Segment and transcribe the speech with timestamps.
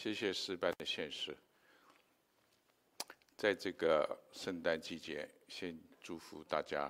[0.00, 1.36] 谢谢失败的现实。
[3.36, 6.88] 在这个圣诞季节，先祝福大家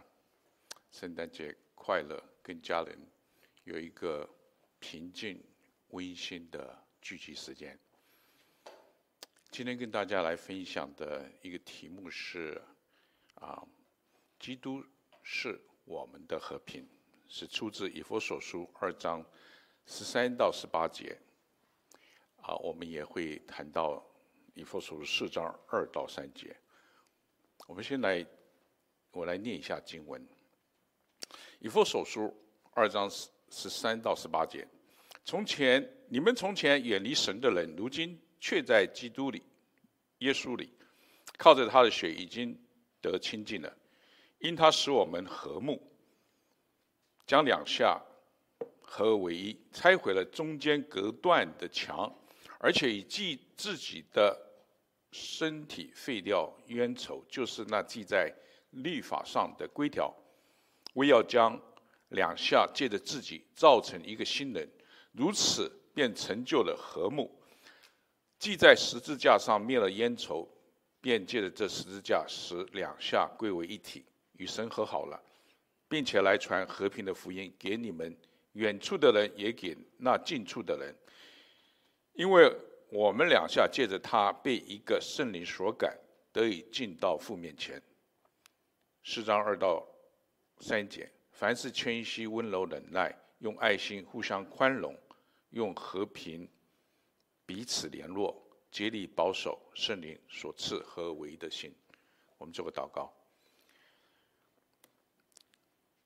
[0.92, 2.98] 圣诞节快乐，跟家人
[3.64, 4.28] 有一个
[4.78, 5.42] 平静、
[5.88, 7.78] 温馨的聚集时间。
[9.50, 12.60] 今天跟大家来分享的一个题目是：
[13.36, 13.66] 啊，
[14.38, 14.84] 基督
[15.22, 16.86] 是我们的和平，
[17.26, 19.24] 是出自以弗所书二章
[19.86, 21.18] 十三到十八节。
[22.48, 24.02] 啊，我们也会谈到。
[24.54, 26.56] 以弗所书四章二到三节，
[27.68, 28.26] 我们先来，
[29.12, 30.26] 我来念一下经文。
[31.60, 32.34] 以弗所书
[32.72, 34.66] 二章十三到十八节：
[35.24, 39.44] 从前你们从前远离神的人，如今却在基督里、
[40.18, 40.72] 耶稣里，
[41.36, 42.60] 靠着他的血已经
[43.00, 43.72] 得清净了，
[44.40, 45.80] 因他使我们和睦，
[47.28, 48.02] 将两下
[48.80, 52.12] 合为一，拆毁了中间隔断的墙，
[52.58, 54.44] 而且以记自己的。
[55.10, 58.30] 身体废掉冤仇，就是那记在
[58.72, 60.14] 律法上的规条，
[60.92, 61.58] 为要将
[62.10, 64.68] 两下借着自己造成一个新人，
[65.12, 67.34] 如此便成就了和睦。
[68.38, 70.46] 记在十字架上灭了冤仇，
[71.00, 75.18] 便借着这十字架使两下归为一体，与神和好了，
[75.88, 78.14] 并且来传和平的福音给你们
[78.52, 80.94] 远处的人，也给那近处的人，
[82.18, 82.52] 因为。
[82.90, 85.94] 我们两下借着他被一个圣灵所感，
[86.32, 87.82] 得以进到父面前。
[89.04, 89.86] 四章二到
[90.60, 94.98] 三节，凡事谦虚、温柔、忍耐，用爱心互相宽容，
[95.50, 96.48] 用和平
[97.44, 101.70] 彼此联络，竭力保守圣灵所赐合而为一的心。
[102.38, 103.12] 我们做个祷告。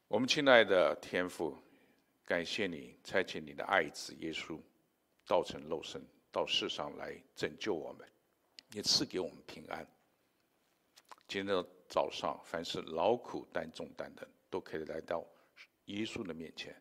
[0.09, 1.57] 我们亲爱的天父，
[2.25, 4.61] 感谢你差遣你的爱子耶稣，
[5.27, 6.03] 道成肉身。
[6.31, 8.11] 到世上来拯救我们，
[8.73, 9.87] 也赐给我们平安。
[11.29, 15.23] 今天早上，凡是劳苦担重担的，都可以来到
[15.85, 16.75] 耶稣的面前，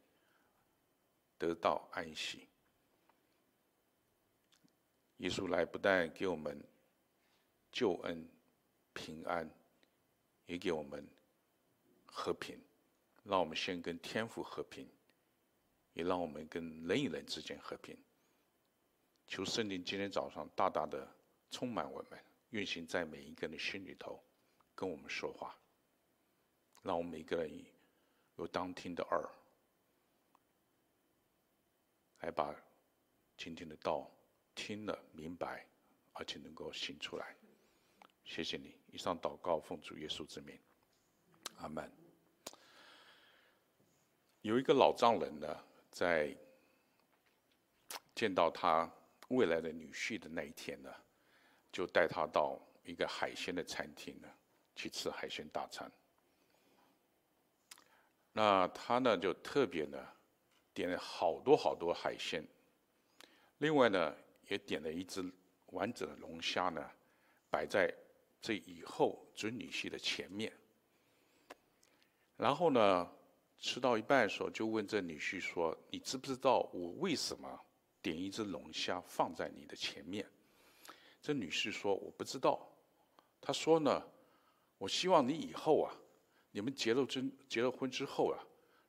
[1.38, 2.48] 得到安息。
[5.18, 6.58] 耶稣来不但给我们
[7.74, 8.26] 救恩、
[8.94, 9.50] 平安，
[10.46, 11.06] 也给我们
[12.06, 12.58] 和平，
[13.26, 14.88] 让我们先跟天父和平，
[15.92, 18.02] 也让我们跟人与人之间和平。
[19.32, 21.10] 求圣灵今天早上大大的
[21.52, 24.22] 充满我们，运行在每一个人的心里头，
[24.76, 25.58] 跟我们说话，
[26.82, 27.66] 让我们每个人
[28.36, 29.30] 有当听的耳，
[32.20, 32.54] 来把
[33.38, 34.12] 今天的道
[34.54, 35.66] 听了明白，
[36.12, 37.34] 而且能够行出来。
[38.26, 38.78] 谢谢你。
[38.92, 40.60] 以上祷告奉主耶稣之名，
[41.56, 41.90] 阿门。
[44.42, 46.36] 有一个老丈人呢，在
[48.14, 48.94] 见到他。
[49.32, 50.94] 未来的女婿的那一天呢，
[51.72, 54.28] 就带他到一个海鲜的餐厅呢，
[54.76, 55.90] 去吃海鲜大餐。
[58.34, 59.98] 那他呢就特别呢，
[60.74, 62.44] 点了好多好多海鲜，
[63.60, 64.16] 另外呢
[64.48, 65.24] 也点了一只
[65.68, 66.90] 完整的龙虾呢，
[67.50, 67.94] 摆在
[68.42, 70.52] 这以后准女婿的前面。
[72.36, 73.10] 然后呢，
[73.60, 77.62] 吃到一半的时候，就问这女婿说：“你知不知道我为什么？”
[78.02, 80.28] 点一只龙虾放在你的前面，
[81.22, 82.68] 这女士说：“我不知道。”
[83.40, 84.04] 她说呢
[84.80, 85.94] ：“我希望你以后啊，
[86.52, 88.40] 你们结了婚结了婚之后啊，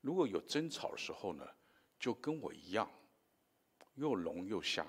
[0.01, 1.47] 如果有争吵的时候呢，
[1.99, 2.91] 就跟我一样，
[3.97, 4.87] 又聋又瞎，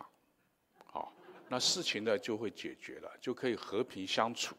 [0.86, 1.14] 好，
[1.50, 4.56] 那事情呢就会解决了，就可以和平相处。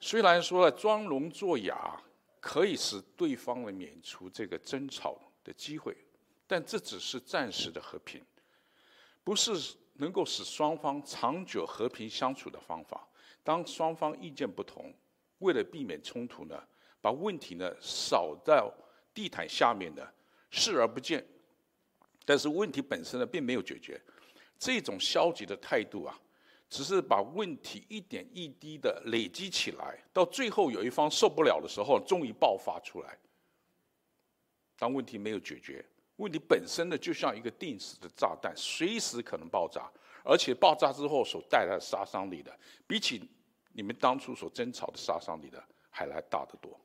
[0.00, 2.02] 虽然说了装聋作哑
[2.40, 5.96] 可以使对方呢免除这个争吵的机会。”
[6.52, 8.22] 但这只是暂时的和平，
[9.24, 13.08] 不是能够使双方长久和平相处的方法。
[13.42, 14.92] 当双方意见不同，
[15.38, 16.62] 为了避免冲突呢，
[17.00, 18.70] 把问题呢扫到
[19.14, 20.06] 地毯下面呢，
[20.50, 21.26] 视而不见。
[22.26, 23.98] 但是问题本身呢并没有解决，
[24.58, 26.20] 这种消极的态度啊，
[26.68, 33.18] 只是把问题一点一滴的累积起来，到最后有一方受不了的时候，终于爆发出来。
[34.76, 35.82] 当问题没有解决。
[36.22, 39.90] 问题本身呢，就像一个定时的炸弹，随时可能爆炸，
[40.24, 43.28] 而且爆炸之后所带来的杀伤力的，比起
[43.72, 45.60] 你们当初所争吵的杀伤力的
[45.90, 46.80] 还来大得多。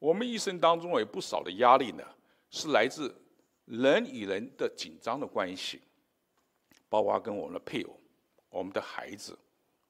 [0.00, 2.04] 我们一生当中有不少的压力呢，
[2.50, 3.14] 是来自
[3.66, 5.80] 人与人的紧张的关系，
[6.88, 8.00] 包括跟我们的配偶、
[8.50, 9.38] 我们的孩子、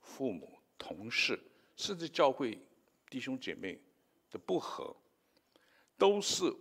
[0.02, 1.40] 父母、同事，
[1.76, 2.60] 甚至教会
[3.08, 3.80] 弟兄姐妹
[4.30, 4.94] 的不和，
[5.96, 6.54] 都是。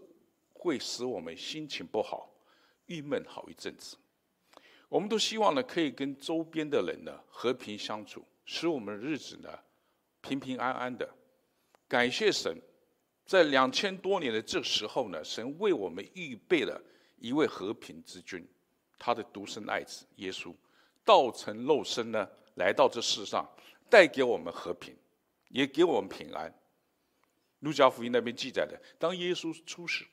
[0.58, 2.34] 会使我们心情不好、
[2.88, 3.96] 郁闷好一阵子。
[4.90, 9.50] 我们都希望呢，可以跟周边的人呢和平相处，使我们的日子呢
[10.22, 11.08] 平平安安的。
[11.88, 12.60] 感谢神，
[13.26, 16.82] 在两千多年的这时候呢，神为我们预备了
[17.18, 18.46] 一位和平之君，
[18.98, 20.54] 他的独生爱子耶稣，
[21.06, 23.48] 道成肉身呢，来到这世上，
[23.90, 24.96] 带给我们和平，
[25.50, 26.54] 也给我们平安。
[27.60, 30.06] 路加福音那边记载的，当耶稣出世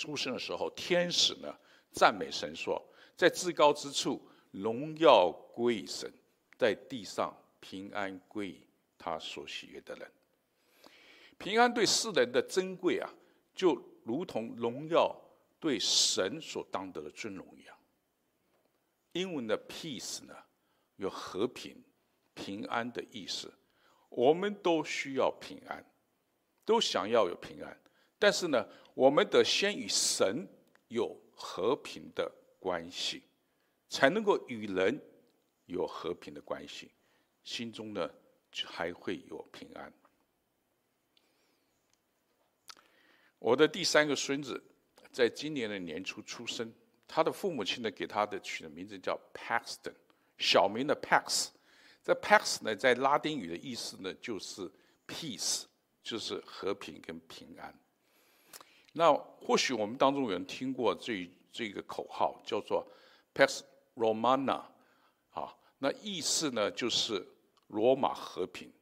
[0.00, 1.54] 出生的时候，天使呢
[1.92, 2.82] 赞美神说。
[3.14, 6.10] 在至高之处，荣耀归神；
[6.56, 8.58] 在地上，平安归
[8.96, 10.10] 他所喜悦的人。
[11.36, 13.10] 平安对世人的珍贵啊，
[13.54, 13.74] 就
[14.04, 15.14] 如同荣耀
[15.58, 17.76] 对神所当得的尊荣一样。
[19.12, 20.34] 英文的 peace 呢，
[20.96, 21.84] 有和平、
[22.32, 23.52] 平安的意思。
[24.08, 25.84] 我们都需要平安，
[26.64, 27.78] 都想要有平安，
[28.18, 28.66] 但是呢，
[29.00, 30.46] 我们得先与神
[30.88, 33.22] 有和平的关系，
[33.88, 35.00] 才能够与人
[35.64, 36.90] 有和平的关系，
[37.42, 38.10] 心中呢
[38.66, 39.90] 还会有平安。
[43.38, 44.62] 我的第三个孙子
[45.10, 46.70] 在今年的年初出生，
[47.08, 49.94] 他的父母亲呢给他的取的名字叫 Paxton，
[50.36, 51.48] 小名的 Pax。
[52.04, 54.70] 这 Pax 呢在拉丁语的意思呢就是
[55.06, 55.64] peace，
[56.02, 57.74] 就是和平跟平安。
[58.92, 61.30] 那或许我们当中有人听过这。
[61.52, 62.86] 这个口号叫做
[63.34, 63.62] “Pax
[63.96, 64.62] Romana”，
[65.32, 67.26] 啊，那意思呢就是
[67.66, 68.72] 罗马和平。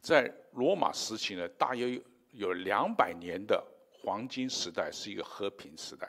[0.00, 6.08] 在罗马时期呢，大约有两百年的黄金时代，是一个和平时代。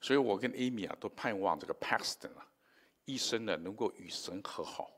[0.00, 2.44] 所以我跟 Amy 啊，都盼望这个 Paxton 啊，
[3.04, 4.90] 一生呢能够与神和好，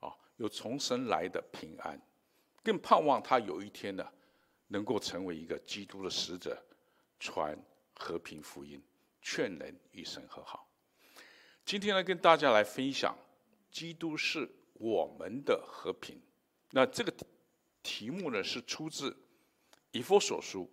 [0.00, 1.98] 啊，有从神来的平安，
[2.62, 4.06] 更盼望他有一天呢，
[4.68, 6.56] 能够成为一个基督的使者，
[7.18, 7.58] 传。
[8.00, 8.80] 和平福音，
[9.20, 10.68] 劝人与神和好。
[11.64, 13.12] 今天呢，跟大家来分享，
[13.72, 16.16] 基督是我们的和平。
[16.70, 17.12] 那这个
[17.82, 19.16] 题目呢，是出自
[19.90, 20.70] 以弗所书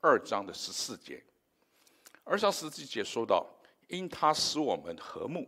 [0.00, 1.22] 二章的十四节。
[2.24, 3.46] 二章十四节说到
[3.88, 5.46] ：“因他使我们和睦，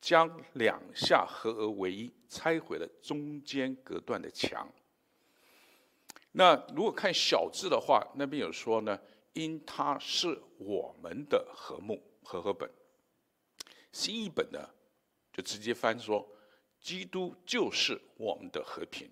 [0.00, 4.68] 将两下合而为一，拆毁了中间隔断的墙。”
[6.36, 9.00] 那如果看小字的话，那边有说呢。
[9.34, 12.70] 因他是我们的和睦和合本，
[13.90, 14.70] 新译本呢
[15.32, 16.24] 就直接翻说，
[16.80, 19.10] 基督就是我们的和平。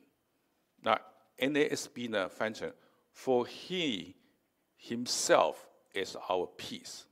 [0.77, 0.97] 那
[1.39, 2.73] NASB 呢翻成
[3.17, 4.15] For He
[4.81, 5.57] Himself
[5.93, 7.03] is our peace。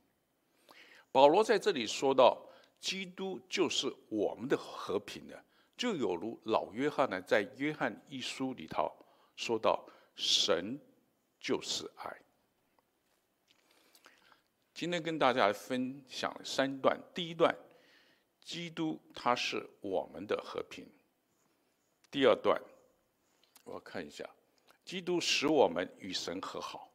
[1.11, 2.41] 保罗在这里说到，
[2.79, 5.35] 基督就是我们的和平呢，
[5.75, 8.89] 就有如老约翰呢在约翰一书里头
[9.35, 9.85] 说到，
[10.15, 10.79] 神
[11.39, 12.17] 就是爱。
[14.73, 16.99] 今天跟大家分享三段。
[17.13, 17.55] 第一段，
[18.41, 20.87] 基督他是我们的和平。
[22.09, 22.59] 第二段，
[23.63, 24.27] 我看一下，
[24.83, 26.91] 基督使我们与神和好。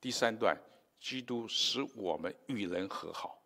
[0.00, 0.56] 第三段，
[1.00, 3.42] 基督使我们与人和好。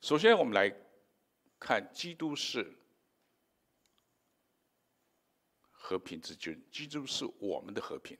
[0.00, 0.74] 首先，我们来
[1.58, 2.77] 看，基督是
[5.88, 8.14] 和平之君，基督是我们的和平。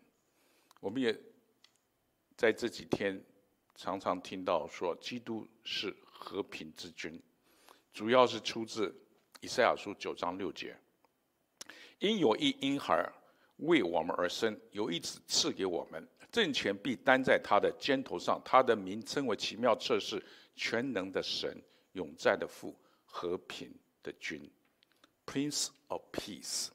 [0.81, 1.15] 我们也
[2.35, 3.23] 在这几天。
[3.77, 7.23] 常常听到说基督是和平之君，
[7.93, 8.93] 主要是出自
[9.41, 10.77] 以赛亚书九章六节。
[11.99, 13.09] 因有一婴孩
[13.59, 20.21] 为我们而生，有一子赐给我们，政权必担在他的肩头上，他的名称为奇妙策士、
[20.57, 23.73] 全能的神、永在的父、和平
[24.03, 24.51] 的君
[25.27, 26.71] （Prince of Peace）。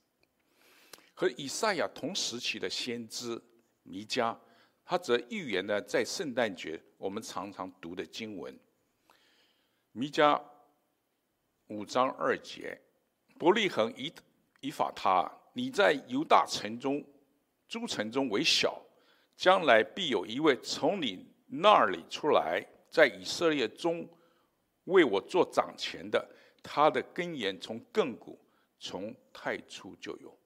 [1.24, 3.42] 和以赛亚同时期的先知
[3.84, 4.38] 弥迦。
[4.84, 8.54] 他则预言呢，在圣诞节我们常常读的经文，
[9.94, 10.38] 弥迦
[11.68, 12.78] 五章二节，
[13.40, 14.12] 伯利恒以
[14.60, 17.02] 以法他，你在犹大城中
[17.70, 18.84] 诸城中为小，
[19.38, 24.06] 将来必有一位从你那里出来，在以色列中
[24.84, 26.30] 为我做掌权的，
[26.62, 28.38] 他的根源从亘古
[28.78, 30.38] 从太初就有。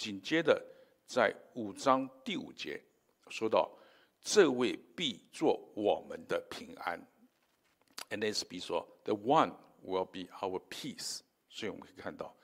[0.00, 0.58] 紧接着
[1.04, 2.82] 在五章第五节
[3.28, 3.70] 说到。
[4.22, 7.00] 这位必做我们的平安。
[8.10, 12.36] ，N S B 说：“The one will be our peace。”所以我们可以看到，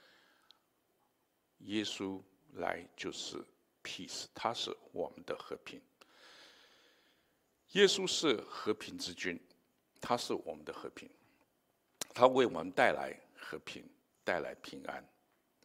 [1.59, 2.23] 耶稣
[2.55, 3.37] 来就是
[3.83, 5.79] peace，他是我们的和平。
[7.73, 9.39] 耶稣是和平之君，
[10.01, 11.11] 他是我们的和平，
[12.15, 13.87] 他为我们带来和平，
[14.25, 15.07] 带来平安。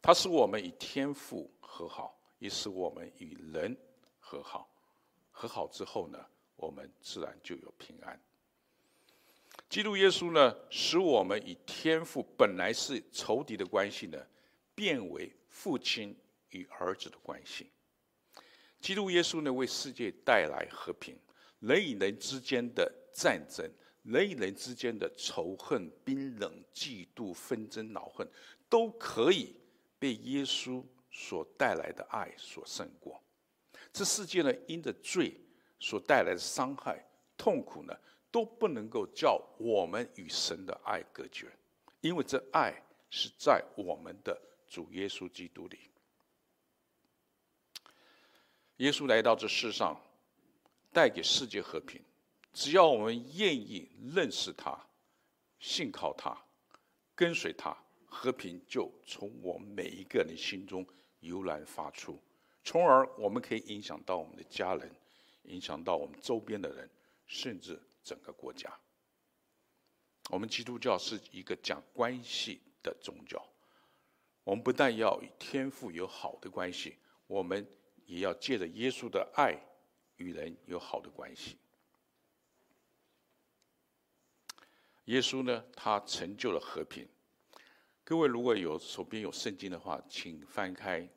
[0.01, 3.77] 他使我们与天父和好，也使我们与人
[4.19, 4.67] 和好。
[5.29, 6.19] 和好之后呢，
[6.55, 8.19] 我们自然就有平安。
[9.69, 14.17] 基督耶稣呢，使我们与天父本来是仇敌的关系呢，
[14.73, 16.17] 变为父亲
[16.49, 17.71] 与儿子的关系。
[18.79, 21.17] 基督耶稣呢，为世界带来和平，
[21.59, 23.69] 人与人之间的战争，
[24.03, 28.27] 人与人之间的仇恨、冰冷、嫉妒、纷争、恼恨，
[28.67, 29.55] 都可以
[30.01, 33.21] 被耶稣所带来的爱所胜过。
[33.93, 35.39] 这世界呢，因着罪
[35.79, 37.05] 所带来的伤害、
[37.37, 37.95] 痛苦呢，
[38.31, 41.55] 都不能够叫我们与神的爱隔绝，
[41.99, 42.73] 因为这爱
[43.11, 45.77] 是在我们的主耶稣基督里。
[48.77, 50.01] 耶稣来到这世上，
[50.91, 52.01] 带给世界和平。
[52.53, 54.77] 只要我们愿意认识他、
[55.59, 56.35] 信靠他、
[57.13, 57.77] 跟随他，
[58.11, 60.85] 和平就从我们每一个人心中
[61.21, 62.21] 油然发出，
[62.63, 64.93] 从而我们可以影响到我们的家人，
[65.43, 66.87] 影响到我们周边的人，
[67.25, 68.71] 甚至整个国家。
[70.29, 73.43] 我们基督教是一个讲关系的宗教，
[74.43, 77.65] 我们不但要与天父有好的关系，我们。
[78.07, 79.55] 也要借着耶稣的爱
[80.17, 81.55] 与人有好的关系。
[85.05, 87.07] 耶稣呢，他成就了和平。
[88.03, 91.07] 各位如果有手边有圣经的话，请翻开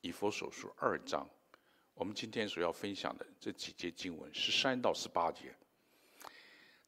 [0.00, 1.28] 以佛所书二章。
[1.94, 5.54] 我们今天所要分享的这几节经文，十三到十八节，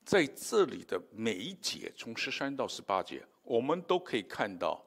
[0.04, 4.82] 在这里的每一节，从十三到十八节，我们都可以看到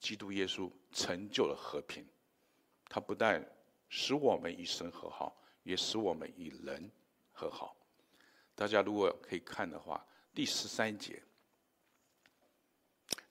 [0.00, 2.04] 基督耶稣成就了和平。
[2.88, 3.46] 他不但
[3.90, 6.90] 使我们与神和好，也使我们与人
[7.30, 7.76] 和好。
[8.54, 11.22] 大家如果可以看的话，第十三节，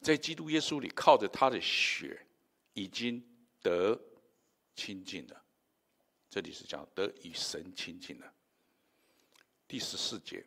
[0.02, 2.26] 在基督耶稣里，靠着他的血，
[2.74, 3.24] 已经
[3.62, 4.00] 得
[4.76, 5.44] 亲近了。
[6.30, 8.34] 这里是讲得与神亲近了。
[9.68, 10.46] 第十四节，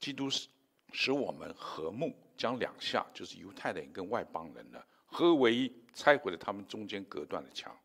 [0.00, 0.48] 基督使
[0.92, 7.76] 使我们和睦，将两下就是犹太人跟外邦人呢合为一，拆毁了他们中间隔断的墙。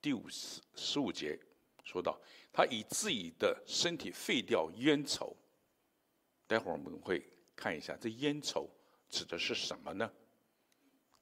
[0.00, 1.38] 第五十十五节
[1.82, 2.20] 说到，
[2.52, 5.36] 他以自己的身体废掉冤仇。
[6.46, 7.24] 待会儿我们会
[7.56, 8.68] 看一下，这冤仇
[9.10, 10.10] 指的是什么呢？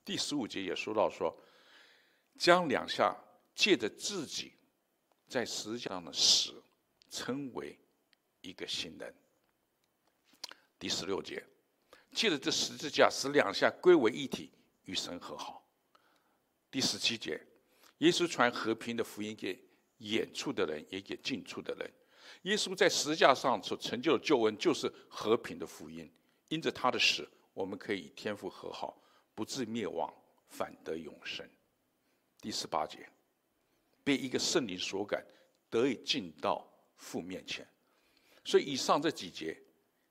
[0.04, 1.36] 第十五节也说到说，
[2.38, 3.16] 将两下
[3.54, 4.52] 借着自己
[5.28, 6.62] 在十字架上的死，
[7.10, 7.78] 称为
[8.40, 9.14] 一个新人。
[10.78, 11.44] 第十六节，
[12.12, 14.52] 借着这十字架使两下归为一体，
[14.84, 15.66] 与神和好。
[16.70, 17.40] 第十七节。
[18.00, 19.58] 耶稣传和平的福音给
[20.00, 21.90] 远处的人，也给近处的人。
[22.42, 26.12] 耶稣在十字架上所成就的救恩，就是和平的福音。
[26.48, 29.02] 因着他的死，我们可以与天父和好，
[29.34, 30.12] 不至灭亡，
[30.50, 31.48] 反得永生。
[32.38, 33.08] 第十八节，
[34.04, 35.24] 被一个圣灵所感，
[35.70, 37.66] 得以进到父面前。
[38.44, 39.58] 所以以上这几节，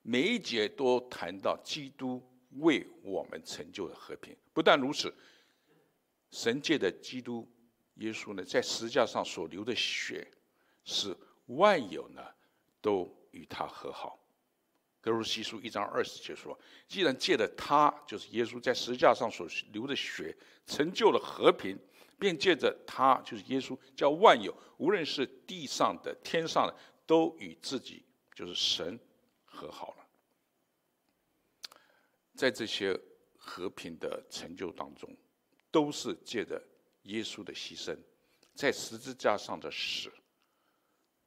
[0.02, 2.20] 每一节都谈到基督
[2.58, 4.36] 为我们成就的和平。
[4.52, 5.14] 不但如此，
[6.32, 7.48] 神界的基督。
[8.00, 10.30] 耶稣呢，在十字架上所流的血，
[10.84, 12.22] 使万有呢
[12.82, 14.18] 都与他和好。
[15.06, 16.58] 歌罗西书一章二十节说
[16.88, 20.36] ：“既然借着他，就是耶稣在十字架上所流的血，
[20.66, 21.78] 成就了和平，
[22.18, 28.98] 便借着他，就是耶稣，叫万有，无论是地上的、天上的，都与自己，就是神
[29.44, 30.06] 和好了。”
[32.34, 33.00] 在这些
[33.36, 35.16] 和平的成就当中，
[35.70, 36.60] 都是借着。
[37.02, 37.96] 耶稣的牺牲，
[38.52, 40.12] 在十字架上的死，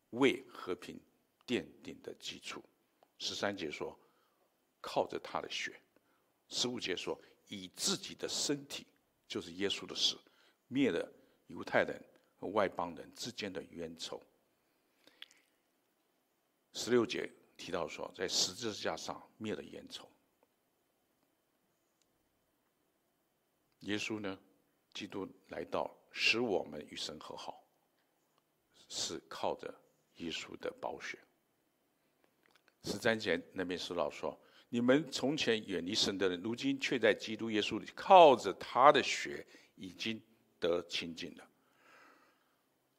[0.10, 1.00] 为和平
[1.48, 2.62] 奠定的基础。
[3.20, 3.96] 十三节说，
[4.82, 5.72] 靠着他的血；
[6.48, 8.88] 十五节说，以自己的身体，
[9.28, 10.18] 就是耶稣的死，
[10.68, 11.08] 灭了
[11.48, 12.04] 犹太人
[12.40, 14.20] 和外邦人之间的冤仇。
[16.74, 20.10] 十六节提到说，在十字架上灭了冤仇。
[23.82, 24.40] 耶稣呢？
[24.92, 27.64] 基督来到，使我们与神和好，
[28.90, 29.74] 是靠着
[30.16, 31.18] 耶稣的宝血。
[32.84, 39.46] 十三节那边说到说，你们从前远离神的人，如今却在基督耶稣里，靠着他的血
[39.76, 40.22] 已经
[40.60, 41.48] 得清净了。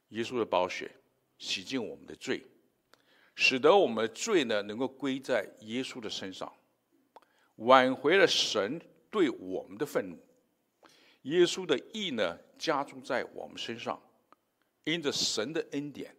[0.08, 0.90] 耶稣的宝血
[1.38, 2.44] 洗净我们的罪，
[3.34, 6.52] 使得我们的罪呢能够归在耶稣的身上，
[7.56, 10.18] 挽回了神对我们的愤怒。
[11.22, 14.02] 耶稣的义呢，加注在我们身上，
[14.84, 16.14] 因着神的恩典，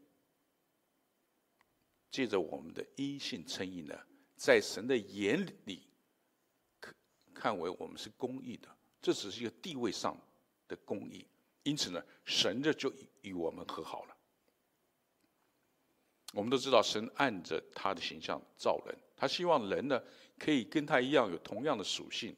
[2.11, 3.97] 借着我们的阴性称义呢，
[4.35, 5.87] 在神的眼里，
[6.79, 6.93] 看
[7.33, 8.67] 看为我们是公义的，
[9.01, 10.15] 这只是一个地位上
[10.67, 11.25] 的公义。
[11.63, 14.17] 因此呢，神这就与我们和好了。
[16.33, 20.01] 我们都知道，神按着他的形象造人，他希望人呢
[20.39, 22.35] 可以跟他一样有同样的属性：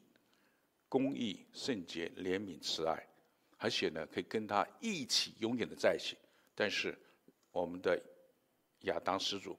[0.89, 3.07] 公义、圣洁、怜悯、慈爱，
[3.57, 6.17] 而且呢可以跟他一起永远的在一起。
[6.55, 6.97] 但是
[7.51, 8.01] 我们的
[8.83, 9.57] 亚当始祖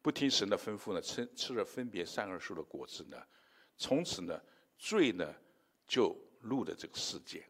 [0.00, 3.16] 不听神的吩咐呢，吃吃了分别善恶树的果子呢，
[3.76, 4.40] 从此呢
[4.78, 5.34] 罪呢
[5.86, 7.44] 就入了这个世界。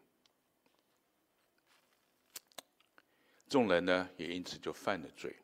[3.47, 5.35] 众人呢也因此就犯了罪，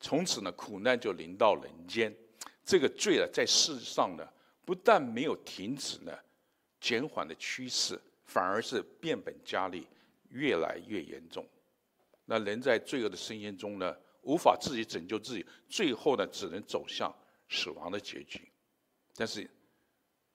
[0.00, 2.14] 从此呢苦难就临到人间。
[2.64, 4.26] 这个罪呢在世上呢
[4.64, 6.12] 不但没有停止呢，
[6.80, 9.86] 减缓的趋势，反而是变本加厉，
[10.28, 11.48] 越来越严重。
[12.26, 13.96] 那人在罪恶的深渊中呢，
[14.28, 17.10] 无法自己拯救自己，最后呢只能走向
[17.48, 18.46] 死亡的结局。
[19.14, 19.48] 但是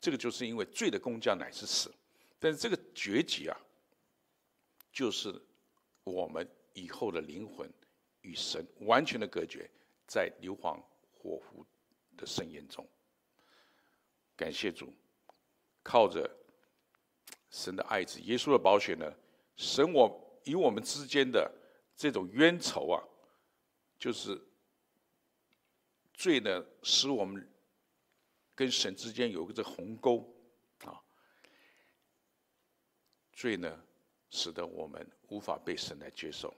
[0.02, 1.94] 这个就是因为罪的工价乃是死，
[2.40, 3.58] 但是这个结局啊，
[4.92, 5.40] 就是
[6.04, 6.46] 我们。
[6.76, 7.72] 以后的灵魂
[8.22, 9.70] 与神完全的隔绝，
[10.08, 10.82] 在硫磺
[11.12, 11.64] 火湖
[12.18, 12.84] 的深渊中。
[14.36, 14.92] 感谢主，
[15.84, 16.28] 靠着
[17.52, 19.06] 神的爱子耶稣的宝血呢，
[19.56, 21.48] 神我与我们之间的
[21.96, 22.98] 这种冤仇啊，
[24.04, 24.38] 就是
[26.14, 27.50] 罪呢，使我们
[28.54, 30.30] 跟神之间有一个这鸿沟
[30.84, 31.02] 啊，
[33.32, 33.82] 罪呢，
[34.30, 36.54] 使得我们无法被神来接受。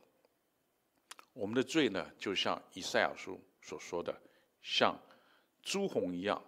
[1.34, 4.20] 我们的罪呢，就像以赛亚书所说的，
[4.64, 5.00] 像
[5.62, 6.44] 朱红一样，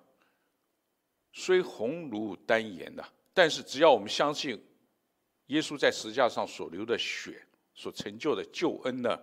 [1.32, 4.60] 虽红如丹颜呐，但是只要我们相信
[5.46, 9.16] 耶稣在十架上所流的血所成就的救恩呢，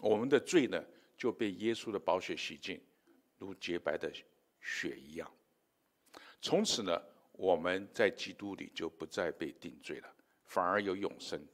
[0.00, 0.82] 我们的罪呢
[1.16, 2.80] 就被耶稣的宝血洗净，
[3.38, 4.12] 如洁白的
[4.60, 5.30] 雪一样。
[6.40, 7.00] 从此呢，
[7.32, 10.14] 我们在基督里就不再被定罪了，
[10.46, 11.44] 反而有永生。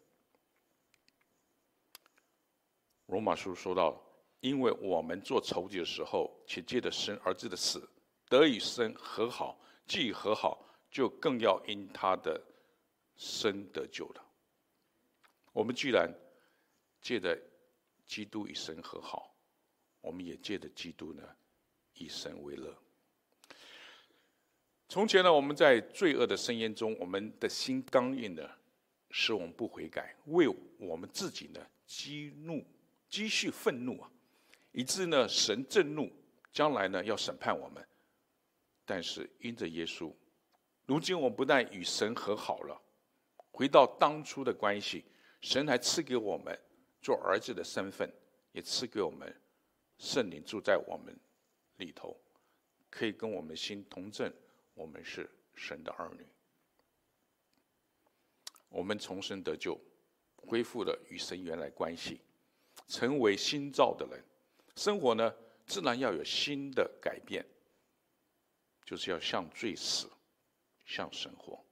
[3.06, 4.02] 罗马书说到，
[4.40, 7.88] 因为我们做仇敌的时候，且借着生儿子的死，
[8.28, 12.40] 得与生和好；既和好，就更要因他的
[13.16, 14.24] 生得救了。
[15.52, 16.12] 我们既然
[17.00, 17.38] 借着
[18.06, 19.27] 基督与神和好，
[20.00, 21.22] 我们也借着基督呢，
[21.94, 22.76] 以神为乐。
[24.88, 28.50] 从前呢，我们在罪恶的深渊中，我们的心刚硬的，
[29.10, 32.64] 使我们不悔改，为我们自己呢激怒。
[33.10, 34.10] 积蓄愤怒啊，
[34.70, 36.12] 以致呢神震怒，
[36.52, 37.82] 将来呢要审判我们。
[38.84, 40.12] 但是因着耶稣，
[40.84, 42.78] 如今我们不但与神和好了，
[43.50, 45.06] 回到当初的关系，
[45.40, 46.54] 神还赐给我们
[47.00, 48.12] 做儿子的身份，
[48.52, 49.34] 也赐给我们
[49.98, 51.14] 圣灵住在我们
[51.76, 52.16] 里头，
[52.88, 54.32] 可以跟我们心同证，
[54.74, 56.26] 我们是神的儿女。
[58.68, 59.78] 我们重生得救，
[60.36, 62.20] 恢复了与神原来关系。
[62.86, 64.24] 成为新造的人，
[64.76, 65.34] 生活呢
[65.66, 67.44] 自然要有新的改变，
[68.84, 70.08] 就是要向罪死，
[70.86, 71.62] 向神活，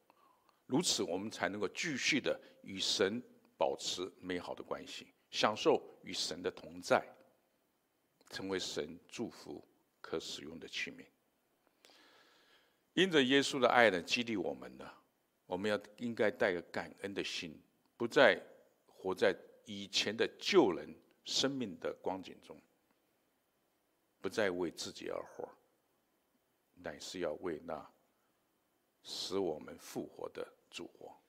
[0.67, 3.23] 如此我们才能够继续的与神
[3.57, 7.07] 保持美好的关系，享受与神的同在，
[8.31, 9.63] 成为神祝福
[10.01, 11.05] 可使用的器皿。
[12.95, 14.91] 因着耶稣的爱呢，激励我们呢，
[15.47, 17.61] 我们要应该带个感恩的心，
[17.97, 18.41] 不再
[18.87, 20.95] 活在以前的旧人。
[21.29, 22.57] 生命的光景中，
[24.21, 25.49] 不再为自己而活，
[26.77, 27.85] 乃是要为那
[29.03, 31.21] 使我们复活的主活。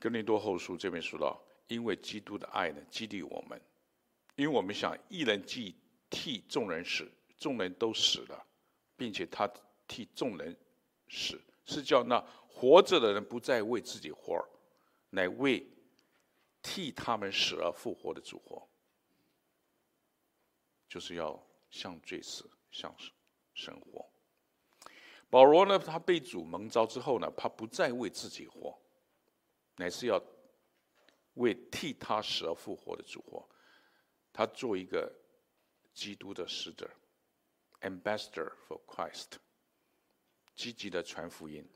[0.00, 3.60] 哥林多后书这边说到，因为基督的爱呢，激励我们，
[4.34, 5.76] 因为我们想一人既
[6.08, 8.46] 替众人死，众人都死了，
[8.96, 9.48] 并且他
[9.86, 10.56] 替众人
[11.08, 12.18] 死，是叫那。
[12.52, 14.46] 活着的人不再为自己活，
[15.08, 15.66] 乃为
[16.60, 18.68] 替他们死而复活的主活，
[20.86, 22.94] 就是要向罪死，向
[23.54, 24.04] 神活。
[25.30, 28.78] 保罗呢，他被主蒙召之后呢，他不再为自己活，
[29.76, 30.22] 乃是要
[31.34, 33.48] 为替他死而复活的主活。
[34.32, 35.12] 他做一个
[35.92, 36.88] 基督的使者
[37.80, 39.32] ，ambassador for Christ，
[40.54, 41.68] 积极的传福音。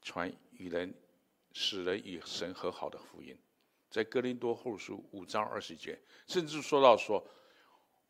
[0.00, 0.94] 传与人
[1.52, 3.36] 使人与神和好的福音，
[3.90, 7.26] 在哥林多后书五章二十节，甚至说到说，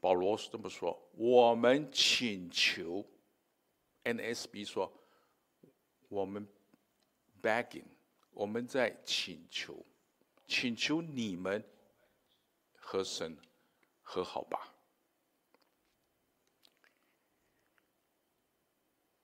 [0.01, 3.09] 保罗是这么说：我们请求
[4.03, 4.92] ，NSB 说，
[6.09, 6.47] 我们
[7.45, 7.85] begging，
[8.31, 9.85] 我们在请求，
[10.49, 11.63] 请求你们
[12.75, 13.37] 和神
[14.03, 14.75] 和好吧。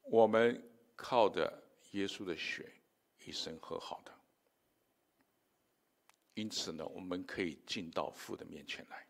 [0.02, 0.62] 我们
[0.94, 1.58] 靠着。
[1.92, 2.72] 耶稣的血，
[3.24, 4.14] 与神和好的，
[6.34, 9.08] 因此呢，我们可以进到父的面前来。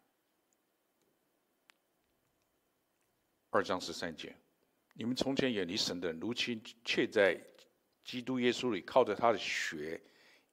[3.51, 4.35] 二章十三节，
[4.95, 7.39] 你们从前远离神的，如今却在
[8.05, 10.01] 基督耶稣里靠着他的血，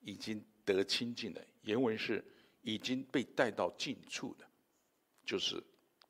[0.01, 1.41] 已经得清净了。
[1.61, 2.23] 原文是
[2.61, 4.45] 已经被带到近处的，
[5.25, 5.63] 就是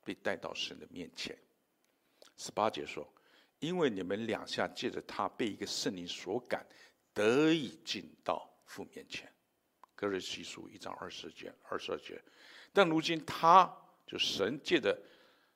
[0.04, 1.36] 被带到神的面前。
[2.36, 3.06] 十八节说，
[3.58, 6.66] 因为你们两下借着他被一个圣灵所感，
[7.12, 9.32] 得以进到父面前。
[9.94, 12.22] 歌罗西书一章二十节、二十二节，
[12.72, 13.70] 但如今他
[14.06, 14.96] 就神借着。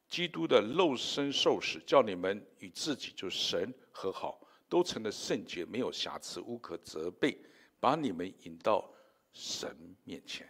[0.09, 4.39] 基督的肉身受死，叫你们与自己就神和好，
[4.73, 7.39] 都成了圣洁，没有瑕疵，无可责备，
[7.79, 8.91] 把你们引到
[9.31, 10.49] 神面前。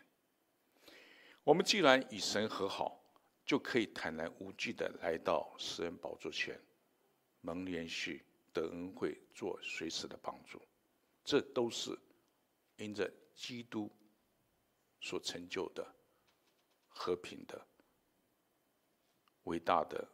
[1.42, 3.02] 我们既然与神和好，
[3.44, 6.56] 就可以坦然无惧的来到施恩宝座前，
[7.40, 10.62] 蒙怜恤、得恩惠、做随时的帮助。
[11.24, 11.98] 这都是
[12.76, 13.90] 因着基督
[15.00, 15.84] 所成就的
[16.86, 17.60] 和平的。
[19.42, 20.06] 伟大的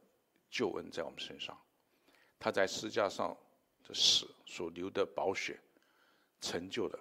[0.49, 1.62] 救恩在我们身上，
[2.38, 3.37] 他在十字架上
[3.88, 5.59] 的死所流的宝血，
[6.40, 7.01] 成就了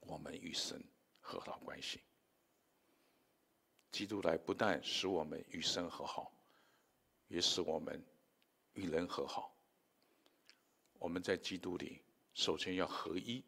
[0.00, 0.82] 我们与神
[1.20, 2.00] 和好关系。
[3.92, 6.32] 基督来不但使我们与神和好，
[7.28, 8.04] 也使我们
[8.74, 9.54] 与人和好。
[10.98, 12.00] 我们在基督里
[12.34, 13.42] 首先要合一，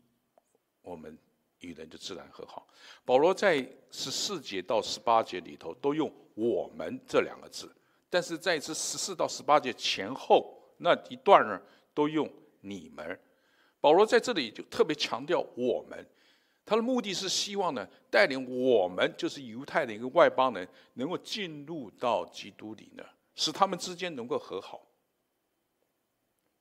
[0.81, 1.19] 我们
[1.59, 2.67] 与人就自然和好。
[3.05, 3.57] 保罗在
[3.91, 7.71] 十四节到十八节里头都用“我们”这两个字。
[8.09, 11.61] 但是在这十四到十八节前后那一段呢，
[11.95, 12.31] 都用
[12.63, 13.21] 你们。
[13.79, 16.05] 保罗在这里就特别强调我们，
[16.65, 24.89] 他的目的是希望呢，带领我们，就是犹太的一个外邦人，能够进入到基督里呢，使他们之间能够和好。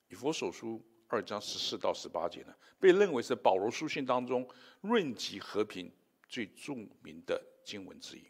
[0.10, 4.48] 以弗所书二章十四到十八节呢，被认为是保罗书信当中
[4.82, 5.92] 论及和平
[6.28, 8.24] 最著名的经文之一。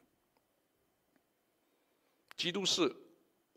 [2.38, 2.95] 基督是。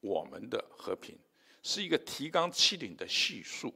[0.07, 1.19] 我们的和平
[1.63, 3.73] 是一个提纲挈领的叙述，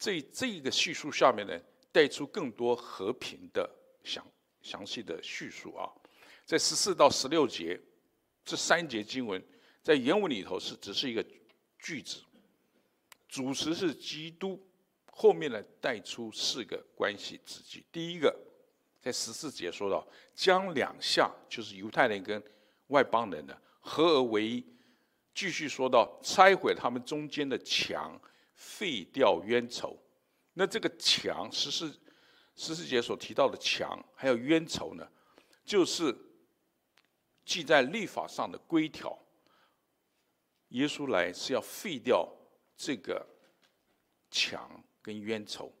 [0.00, 1.60] 这这一个叙述下面呢，
[1.92, 3.70] 带出更多和平的
[4.02, 4.26] 详
[4.62, 5.84] 详细的叙述啊，
[6.46, 7.78] 在十四到十六节
[8.42, 9.40] 这三节经文，
[9.82, 11.22] 在原文里头是只是一个
[11.78, 12.22] 句子，
[13.28, 14.58] 主词是基督，
[15.12, 17.84] 后面呢带出四个关系子句。
[17.92, 18.34] 第一个，
[19.02, 22.42] 在十四节说到，将两下就是犹太人跟
[22.86, 24.64] 外邦人呢合而为一。
[25.32, 28.20] 继续说到拆毁他们中间的墙，
[28.60, 29.98] 废掉冤仇。
[30.52, 31.98] 那这个墙，十四
[32.54, 35.08] 十四节所提到的墙，还有冤仇呢，
[35.64, 36.14] 就是
[37.46, 39.18] 记在律法上的规条。
[40.68, 42.30] 耶稣来是要废掉
[42.76, 43.26] 这个
[44.30, 45.72] 墙跟冤仇。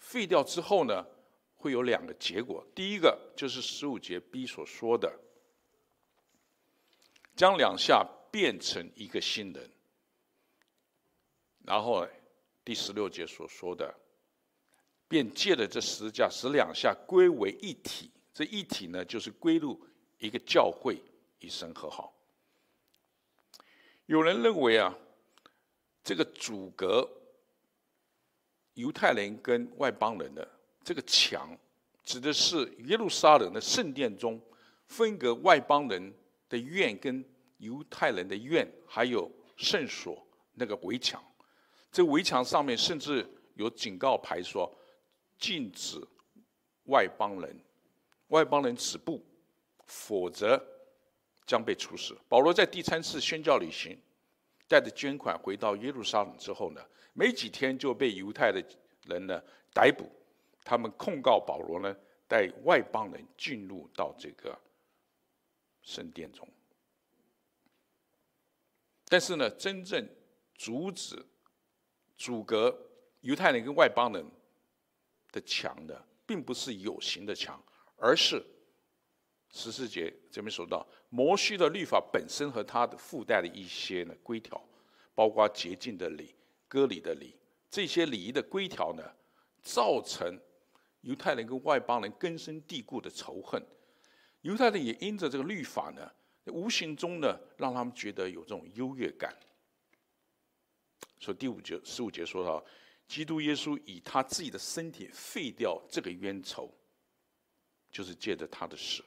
[0.00, 1.06] 废掉之后呢，
[1.54, 2.66] 会有两个结果。
[2.74, 5.16] 第一个就是十五节 B 所说的。
[7.36, 9.70] 将两下变成一个新人，
[11.68, 12.08] 然后
[12.64, 13.94] 第十六节所说的，
[15.06, 18.10] 便借着这十字架使两下归为一体。
[18.32, 19.78] 这一体呢，就是归入
[20.16, 20.98] 一个教会，
[21.40, 22.14] 与神和好。
[24.06, 24.96] 有人认为啊，
[26.02, 27.06] 这个阻隔
[28.72, 30.48] 犹太人跟外邦人的
[30.82, 31.54] 这个墙，
[32.02, 34.40] 指的是耶路撒冷的圣殿中
[34.86, 36.14] 分隔外邦人
[36.48, 37.22] 的院跟
[37.58, 41.22] 犹太人的院，还有圣所那个围墙，
[41.90, 44.72] 这围墙上面甚至有警告牌说，
[45.38, 45.98] 禁止
[46.84, 47.58] 外邦人，
[48.28, 49.24] 外邦人止步，
[49.86, 50.62] 否则
[51.46, 52.16] 将被处死。
[52.28, 53.98] 保罗在第三次宣教旅行，
[54.68, 56.80] 带着捐款回到耶路撒冷之后呢，
[57.14, 58.62] 没几天就被犹太的
[59.06, 60.10] 人呢逮捕，
[60.62, 61.96] 他们控告保罗呢
[62.28, 64.56] 带外邦人进入到这个
[65.82, 66.46] 圣殿中。
[69.10, 70.06] 但是呢，真正
[70.54, 71.16] 阻止、
[72.18, 72.76] 阻隔
[73.20, 74.22] 犹太人跟外邦人
[75.32, 75.94] 的墙呢，
[76.26, 77.62] 并不是有形的墙，
[77.96, 78.44] 而是
[79.52, 84.62] 十四节这边说到摩西的律法本身和它的附带的一些呢规条，
[85.14, 86.34] 包括洁净的礼、
[86.66, 87.34] 割礼的礼，
[87.70, 89.02] 这些礼仪的规条呢，
[89.62, 90.38] 造成
[91.02, 93.64] 犹太人跟外邦人根深蒂固的仇恨。
[94.42, 96.10] 犹太人也因着这个律法呢。
[96.50, 99.36] 无形中呢，让他们觉得有这种优越感。
[101.20, 102.64] 所以第五节、十五节说到，
[103.06, 106.72] 基督耶稣以他自己的身体废掉这个冤仇，
[107.90, 109.02] 就是借着他的死，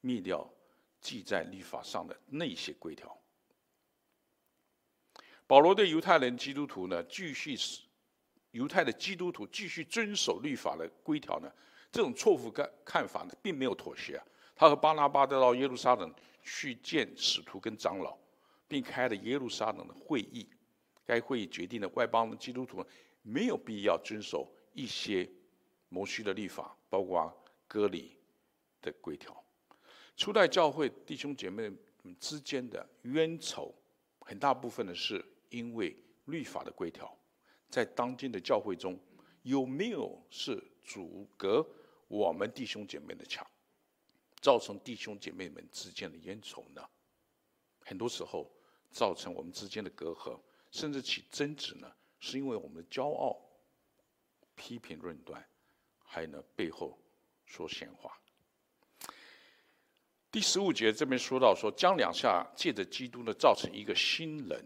[0.00, 0.48] 灭掉
[1.00, 3.16] 记在律法上的那些规条。
[5.46, 7.82] 保罗对犹太人基督徒呢，继续是
[8.52, 11.52] 犹太的基督徒继续遵守律法的规条呢，
[11.92, 14.24] 这种错误看看法呢，并没有妥协啊。
[14.56, 18.16] 他和巴拿巴都到耶路撒冷去见使徒跟长老，
[18.66, 20.48] 并开了耶路撒冷的会议。
[21.04, 22.84] 该会议决定了外邦的基督徒
[23.22, 25.28] 没有必要遵守一些
[25.88, 27.32] 摩西的律法，包括
[27.68, 28.16] 割礼
[28.80, 29.44] 的规条。
[30.16, 33.74] 初代教会弟兄姐妹们之间的冤仇，
[34.20, 37.16] 很大部分呢是因为律法的规条。
[37.68, 38.98] 在当今的教会中，
[39.42, 41.66] 有没有是阻隔
[42.06, 43.44] 我们弟兄姐妹的墙，
[44.40, 46.82] 造成弟兄姐妹们之间的冤仇呢？
[47.80, 48.50] 很多时候
[48.90, 50.38] 造成我们之间的隔阂，
[50.74, 53.40] 甚至起争执呢，是因为我们的骄傲、
[54.56, 55.40] 批评论断，
[56.04, 56.98] 还有呢背后
[57.46, 58.18] 说闲话。
[60.32, 64.60] 第十五节这边说到说，将两下借着基督呢，造成一个新人。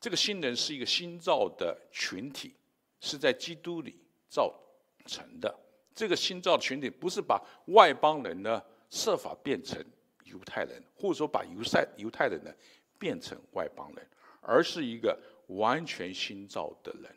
[0.00, 2.54] 这个新人是一个新造的群体，
[3.02, 4.58] 是在基督里造
[5.04, 5.54] 成的。
[5.94, 9.84] 这个新造群体不是把外邦人呢设法变成
[10.24, 12.50] 犹太人，或者说把犹太犹太人呢
[12.98, 14.08] 变成外邦人，
[14.48, 17.14] 而是一个完全新造的人。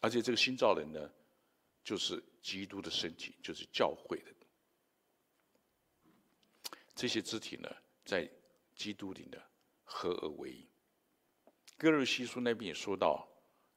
[0.00, 1.10] 而且这个新造人呢，
[1.84, 4.32] 就是基督的身体，就是教会的。
[6.94, 7.68] 这些肢体呢，
[8.06, 8.26] 在
[8.74, 9.36] 基督里呢，
[9.84, 10.66] 合而为一。
[11.76, 13.28] 歌罗西书那边也说到，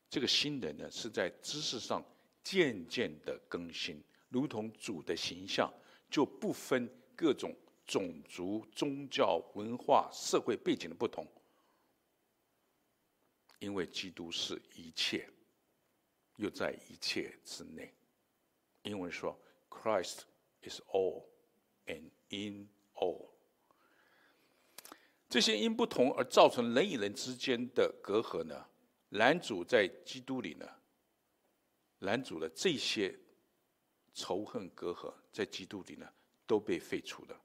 [0.10, 2.02] 这个新人呢，是在知识上
[2.44, 5.72] 渐渐的更新，如同主的形象，
[6.10, 7.54] 就不分各种
[7.86, 11.28] 种族、宗教、文化、社会背景的不同，
[13.60, 15.30] 因为基督是一切，
[16.38, 17.94] 又在一切之内。
[18.84, 19.40] 英文说
[19.70, 20.20] ，Christ
[20.62, 21.26] is all
[21.86, 22.70] and in。
[22.98, 23.28] all，
[25.28, 28.66] 这些因不同而造成人与人之间的隔阂呢，
[29.10, 30.66] 男主在基督里呢，
[32.00, 33.14] 男主的这些
[34.14, 36.08] 仇恨隔阂在基督里呢
[36.48, 37.38] 都被废除了。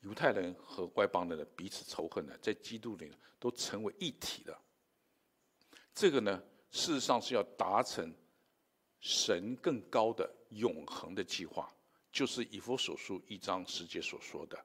[0.00, 4.62] 犹太人和外邦人的彼此仇恨呢，在基督里都成为一体了。
[5.94, 8.14] 这个呢，事实上是要达成
[9.00, 11.72] 神更高的永恒的计划。
[12.12, 14.58] 就是以弗所书一章十节所说的，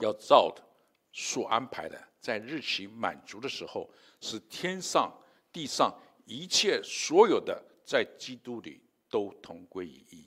[0.00, 0.60] 要照的
[1.12, 3.88] 所安排的，在日期满足的时候，
[4.20, 5.16] 使天上
[5.52, 10.26] 地上一切所有的，在基督里都同归于一。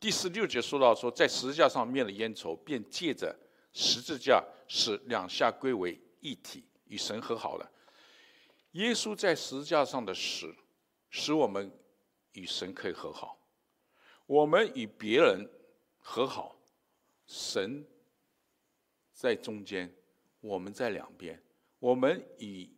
[0.00, 3.32] 第十六节说到说，在十字架上灭了烟愁，便借着
[3.76, 7.70] 十字架使两下归为一体，与神和好了。
[8.72, 10.52] 耶稣在十字架上的死。
[11.08, 11.70] 使我们
[12.32, 13.38] 与神可以和好，
[14.26, 15.48] 我们与别人
[15.98, 16.54] 和好，
[17.26, 17.86] 神
[19.12, 19.90] 在中间，
[20.40, 21.40] 我们在两边，
[21.78, 22.68] 我们与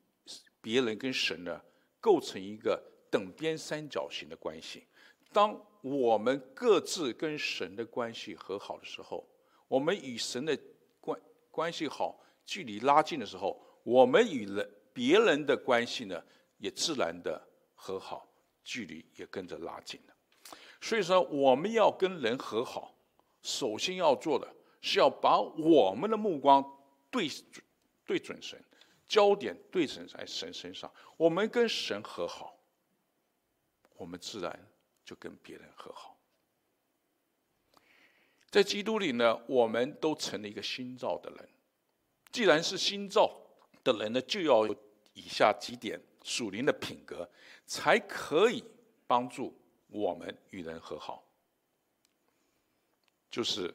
[0.61, 1.61] 别人跟神呢
[2.01, 2.81] 构成一个
[3.11, 4.87] 等边三角形的关系。
[5.33, 9.27] 当我们各自跟神的关系和好的时候，
[9.67, 10.57] 我们与神的
[11.59, 16.23] 关系好，距离拉近的时候，我们与人别人的关系呢
[16.59, 17.43] 也自然的
[17.75, 18.25] 和好。
[18.63, 20.15] 距离也跟着拉近了，
[20.81, 22.95] 所以说我们要跟人和好，
[23.43, 24.47] 首先要做的
[24.83, 26.63] 是要把我们的目光
[27.11, 27.65] 对准
[28.05, 28.63] 对准神，
[29.07, 30.93] 焦点对准在神身上。
[31.17, 32.57] 我们跟神和好，
[33.97, 34.69] 我们自然
[35.03, 36.18] 就跟别人和好。
[38.59, 41.49] 在基督里呢，我们都成了一个新造的人。
[42.33, 43.31] 既然是新造
[43.85, 44.77] 的人呢，就要有
[45.15, 46.01] 以下几点。
[46.25, 47.27] 属灵的品格，
[47.65, 48.63] 才可以
[49.07, 51.25] 帮助我们与人和好。
[53.31, 53.73] 就是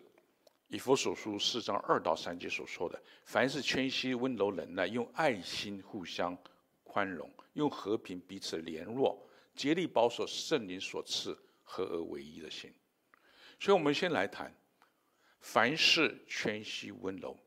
[0.67, 6.37] 以弗所书四章二到三节所说的：凡是谦虚、温柔、忍耐，用爱心互相
[6.83, 9.17] 宽容，用和平彼此联络，
[9.55, 12.69] 竭力保守圣灵所赐合而为一的心。
[13.61, 14.53] 所以，我们先来谈：
[15.43, 17.37] 凡事全息、温柔。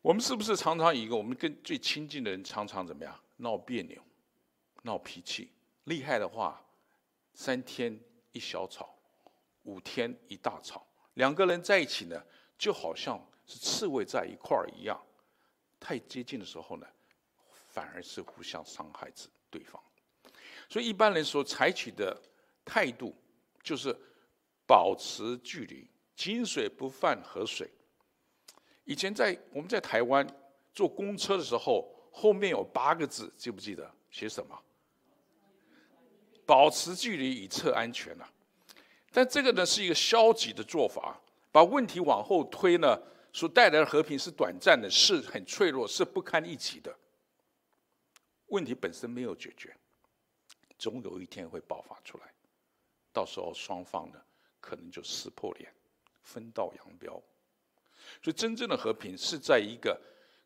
[0.00, 3.14] 我们是不是常常一个我们跟最亲近的人，常常怎么样？
[3.36, 4.02] 闹别扭，
[4.82, 5.52] 闹脾气，
[5.84, 6.64] 厉害的话，
[7.34, 8.00] 三天
[8.32, 8.96] 一小吵，
[9.64, 10.84] 五天一大吵。
[11.14, 12.20] 两个人在一起呢，
[12.56, 14.98] 就好像是刺猬在一块儿一样，
[15.78, 16.86] 太接近的时候呢，
[17.68, 19.80] 反而是互相伤害着对方。
[20.70, 22.18] 所以一般人所采取的
[22.64, 23.14] 态度，
[23.62, 23.94] 就是
[24.66, 25.86] 保持距离，
[26.16, 27.70] 井水不犯河水。
[28.84, 30.26] 以前在我们在台湾
[30.74, 31.92] 坐公车的时候。
[32.18, 33.94] 后面有八个字，记不记得？
[34.10, 34.58] 写什么？
[36.46, 38.32] 保持距离以策安全啊。
[39.12, 41.20] 但这个呢是一个消极的做法，
[41.52, 42.98] 把问题往后推呢，
[43.34, 46.98] 所带来的和平是短暂的，是很脆弱，是不堪一击的。
[48.46, 49.76] 问题本身没有解决，
[50.78, 52.32] 总有一天会爆发出来，
[53.12, 54.18] 到时候双方呢
[54.58, 55.70] 可能就撕破脸，
[56.26, 57.22] 分道扬镳。
[58.22, 59.98] 所以，真正的和平是在一个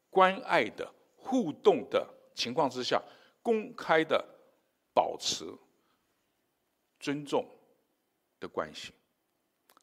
[0.08, 3.02] 关爱的互动的情况之下，
[3.42, 4.24] 公开的
[4.94, 5.44] 保持
[7.00, 7.44] 尊重
[8.38, 8.92] 的关系。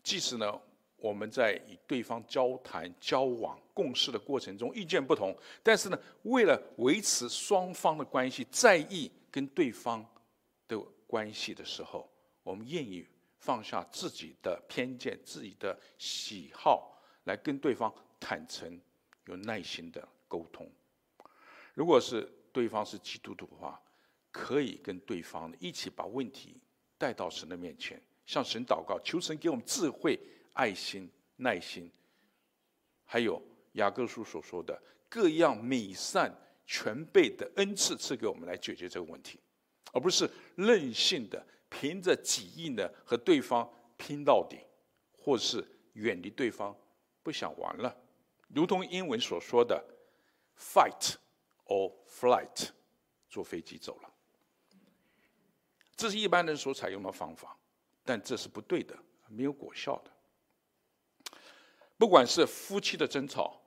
[0.03, 0.61] 即使呢，
[0.95, 10.05] 我们在与对方交谈、交往、共事的过程中意见不同，但是呢，为了维持双方的关系，在意跟对方
[10.67, 12.09] 的关系的时候，
[12.43, 13.05] 我们愿意
[13.37, 18.79] 放下自己的偏见、自己的喜好，来跟对方坦诚、
[19.25, 20.69] 有耐心的沟通。
[21.73, 23.79] 如果是对方是基督徒的话，
[24.31, 26.59] 可以跟对方一起把问题
[26.97, 30.19] 带到神的面前，向神祷告，求神给我们智慧、
[30.53, 31.91] 爱心、耐心，
[33.05, 33.41] 还有
[33.73, 39.39] 雅各书所说的各样美善全备的恩赐赐给我们来解决这个问题，
[39.93, 44.59] 而不是任性的凭着己意呢和对方拼到底，
[45.11, 46.75] 或是远离对方，
[47.23, 47.95] 不想玩了，
[48.47, 49.83] 如同英文所说的
[50.57, 51.15] “fight”。
[51.69, 52.69] or flight，
[53.29, 54.09] 坐飞机走了。
[55.97, 57.59] 这是一般人所采用的方法，
[58.05, 61.39] 但这是不对的，没有果效的。
[61.97, 63.61] 不管是夫妻的争吵，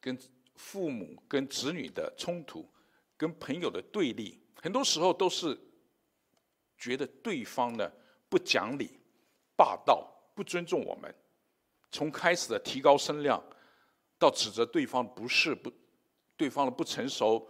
[0.00, 0.18] 跟
[0.56, 2.68] 父母、跟子女的冲突，
[3.16, 5.58] 跟朋友的对立，很多时候都是
[6.78, 7.92] 觉得对方呢
[8.30, 8.98] 不讲理、
[9.54, 11.14] 霸道、不尊重我们，
[11.90, 13.42] 从开始的提高声量。
[14.18, 15.68] 到指责对方不是不，
[16.36, 17.44] 对方的不成熟、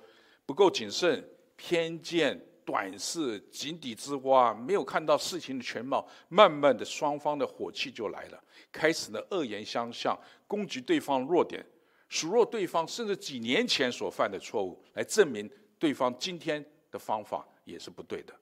[0.47, 1.23] 不够谨慎、
[1.55, 11.63] 偏见、短视、井底之蛙，没有看到事情的全貌，慢慢的双方的火气就来了，开始呢恶言相向，攻击对方弱点，
[12.09, 18.33] 数落对方甚至几年前所犯的错误，来证明对方今天的方法也是不对的。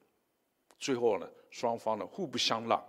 [0.79, 2.85] 最后呢，双方呢互不相让。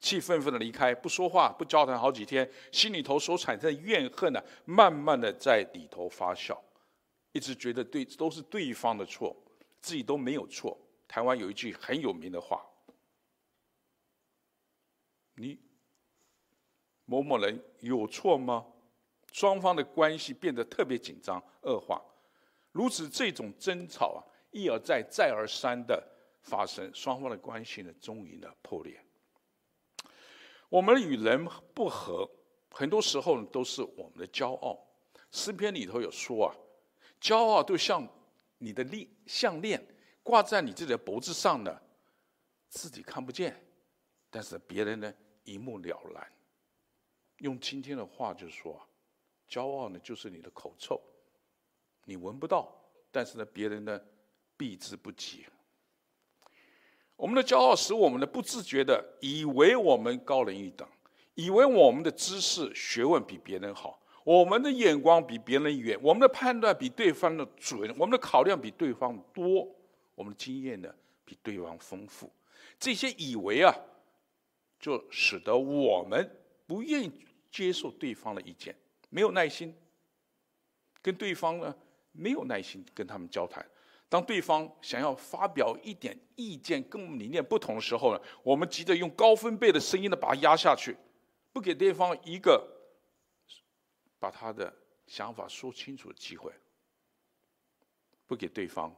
[0.00, 6.58] 气愤愤的离开，不说话，不交谈好几天，心里头所产生的怨恨呢，慢慢的在里头发酵，
[7.32, 9.34] 一直觉得对都是对方的错，
[9.80, 10.76] 自己都没有错。
[11.08, 12.62] 台湾有一句很有名的话
[15.36, 15.58] ：“你
[17.06, 18.66] 某某人有错吗？”
[19.32, 21.98] 双方的关系变得特别紧张恶化，
[22.72, 24.20] 如此这种争吵啊，
[24.54, 26.00] 一而再再而三的
[26.40, 29.04] 发生，双方的关系呢，终于呢破裂。
[30.68, 32.30] 我们与人不和，
[32.70, 34.78] 很多时候都是我们的骄傲。
[35.32, 36.54] 诗篇里头有说啊，
[37.20, 38.08] 骄傲都像
[38.58, 39.84] 你的链项链
[40.22, 41.82] 挂在你自己的脖子上呢，
[42.68, 43.60] 自己看不见，
[44.30, 45.12] 但是别人呢
[45.42, 46.32] 一目了然。
[47.38, 48.80] 用今天的话就是说，
[49.48, 51.02] 骄傲呢就是你的口臭，
[52.04, 52.72] 你闻不到，
[53.10, 54.00] 但是呢别人呢
[54.56, 55.44] 避之不及。
[57.16, 60.86] 我们的骄傲使我们的不自觉的以为我们高人一等，
[61.34, 69.72] 以为我们的知识学问比别人好，我们的眼光比别人远，我们的判断比对方的准，我们的考量比对方多，
[70.16, 70.92] 我们的经验呢
[71.24, 72.30] 比对方丰富。
[72.80, 73.72] 这些以为啊，
[74.80, 76.28] 就使得我们
[76.66, 77.12] 不愿意
[77.50, 78.74] 接受对方的意见，
[79.08, 79.72] 没有耐心
[81.00, 81.74] 跟对方呢，
[82.10, 83.64] 没有耐心跟他们交谈。
[84.14, 90.96] 当对方想要发表一点意见跟我们理念不同的时候呢，我们急着用高分贝的声音呢把它压下去，
[91.52, 92.64] 不给对方一个
[94.20, 94.72] 把他的
[95.08, 96.52] 想法说清楚的机会，
[98.24, 98.94] 不给对方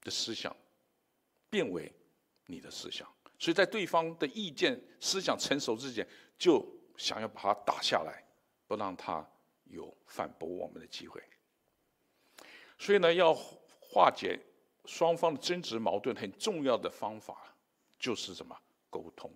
[0.00, 0.56] 的思想
[1.50, 1.92] 变为
[2.46, 3.06] 你的思想，
[3.38, 8.24] 所以在对方的意见思想成熟之前，就想要把他打下来，
[8.66, 9.22] 不让他
[9.64, 11.22] 有反驳我们的机会。
[12.78, 13.32] 所以呢，要
[13.80, 14.38] 化解
[14.84, 17.54] 双方的争执矛盾，很重要的方法
[17.98, 18.56] 就是什么？
[18.90, 19.32] 沟通。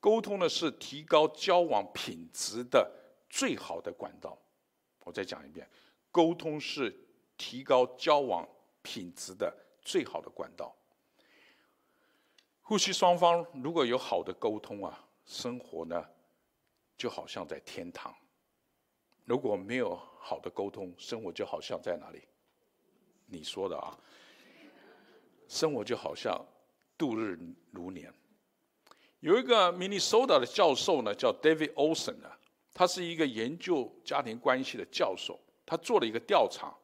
[0.00, 2.90] 沟通呢，是提高交往品质的
[3.30, 4.36] 最好的管道。
[5.04, 5.68] 我再讲一遍，
[6.10, 6.94] 沟通是
[7.36, 8.46] 提高交往
[8.82, 10.74] 品质的最好的管道。
[12.62, 16.04] 夫妻双方如果有好的沟通啊，生活呢
[16.96, 18.12] 就好像在天堂；
[19.24, 22.22] 如果没有好的沟通，生活就好像在哪里？
[23.32, 23.98] 你说的啊，
[25.48, 26.38] 生活就好像
[26.98, 27.38] 度日
[27.70, 28.12] 如年。
[29.20, 32.30] 有一个明尼苏达的教授呢，叫 David Olson 呢，
[32.74, 35.40] 他是一个研究家庭关系的教授。
[35.64, 36.76] 他做了一个调查，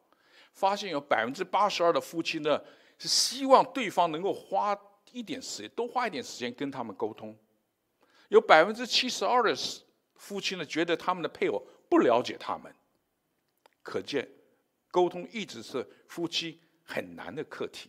[0.54, 2.58] 发现有百分之八十二的夫妻呢，
[2.96, 4.74] 是希望对方能够花
[5.12, 7.36] 一点时间，多花一点时间跟他们沟通。
[8.28, 9.54] 有百分之七十二的
[10.14, 12.74] 夫妻呢，觉得他们的配偶不了解他们。
[13.82, 14.26] 可见
[14.98, 17.88] 沟通一直是夫妻很难的课题。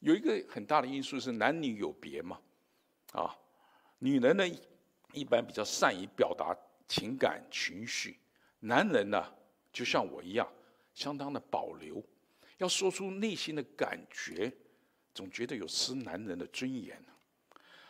[0.00, 2.40] 有一个很大的因素是男女有别嘛，
[3.12, 3.36] 啊，
[3.98, 4.48] 女人呢
[5.12, 6.56] 一般比较善于表达
[6.88, 8.18] 情感情绪，
[8.60, 9.30] 男人呢
[9.70, 10.50] 就像我一样，
[10.94, 12.02] 相当的保留，
[12.56, 14.50] 要说出内心的感觉，
[15.12, 16.98] 总觉得有失男人的尊严。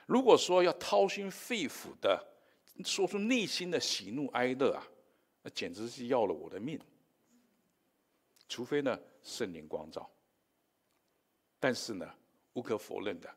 [0.07, 2.21] 如果说要掏心肺腑的
[2.85, 4.83] 说出内心的喜怒哀乐啊，
[5.43, 6.77] 那简直是要了我的命。
[8.49, 10.11] 除非呢圣灵光照。
[11.59, 12.15] 但是呢，
[12.53, 13.35] 无可否认的，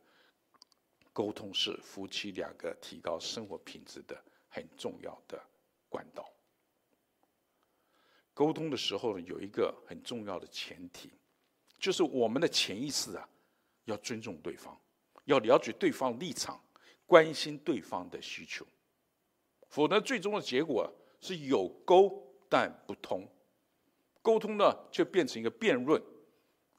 [1.14, 5.42] 沟通是夫妻两个提高生活品质的很重要的
[5.88, 6.30] 管道。
[8.34, 11.12] 沟通的时候呢，有一个很重要的前提，
[11.78, 13.28] 就是我们的潜意识啊，
[13.86, 14.80] 要尊重对方，
[15.26, 16.62] 要了解对方立场，
[17.06, 18.66] 关心对方的需求，
[19.68, 20.90] 否则最终的结果
[21.20, 23.28] 是有沟但不通，
[24.22, 26.02] 沟通呢就变成一个辩论。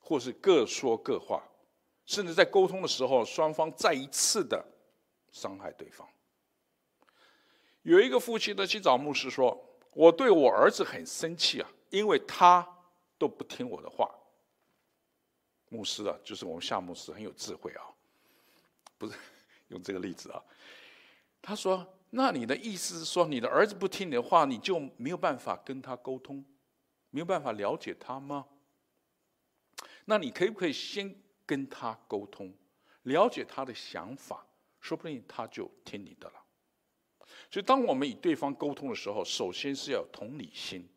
[0.03, 1.41] 或是各说各话，
[2.05, 4.64] 甚至在沟通的时候，双方再一次的
[5.30, 6.09] 伤害对方。
[7.82, 9.57] 有一个夫妻呢去找牧师说
[9.95, 12.66] ：“我对我儿子很生气啊，因为他
[13.18, 14.12] 都不听我的话。”
[15.68, 17.84] 牧师啊，就是我们夏牧师很有智慧啊，
[18.99, 19.14] 不是
[19.68, 20.43] 用这个例子啊。
[21.41, 26.45] 他说：“那你的意思是说，你的儿子不听你的话，你就没有办法跟他沟通，
[27.11, 28.46] 没有办法了解他吗？”
[30.06, 31.14] 那你可不可以先
[31.46, 32.52] 跟他沟通，
[33.02, 34.44] 了解他的想法，
[34.80, 36.34] 说不定他就听你的了。
[37.50, 40.88] 所以，当我们与对方沟通的时候，首先是要同理心，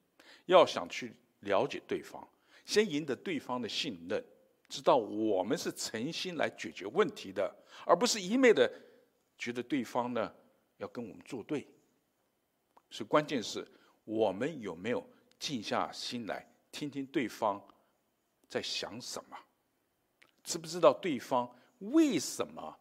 [0.45, 2.27] 要想去了解对方，
[2.65, 4.23] 先赢得对方的信任，
[4.67, 7.53] 知道我们是诚心来解决问题的，
[7.85, 8.71] 而不是一昧的
[9.37, 10.33] 觉得对方呢
[10.77, 11.67] 要跟我们作对。
[12.89, 13.67] 所以，关键是
[14.03, 15.03] 我们有没有
[15.43, 17.61] 静下心来听听对方。
[18.47, 19.37] 在想什么？
[20.43, 22.79] 知不知道对方为什么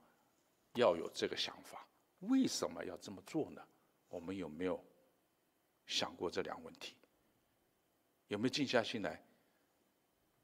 [0.75, 1.89] 要有这个想法？
[2.21, 3.67] 为什么要这么做呢？
[4.09, 4.79] 我们有没有
[5.87, 6.95] 想过这两个问题？
[8.29, 9.25] 有没有静下心来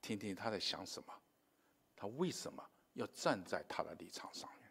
[0.01, 1.14] 听听他在想什么？
[1.95, 4.71] 他为什么要站在他的立场上面？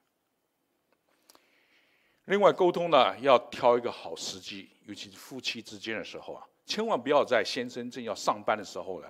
[2.26, 9.08] 另外，沟通呢，要挑一个好时机，尤其是夫妻之间的时候啊，千万不要在先生正要上班的时候呢。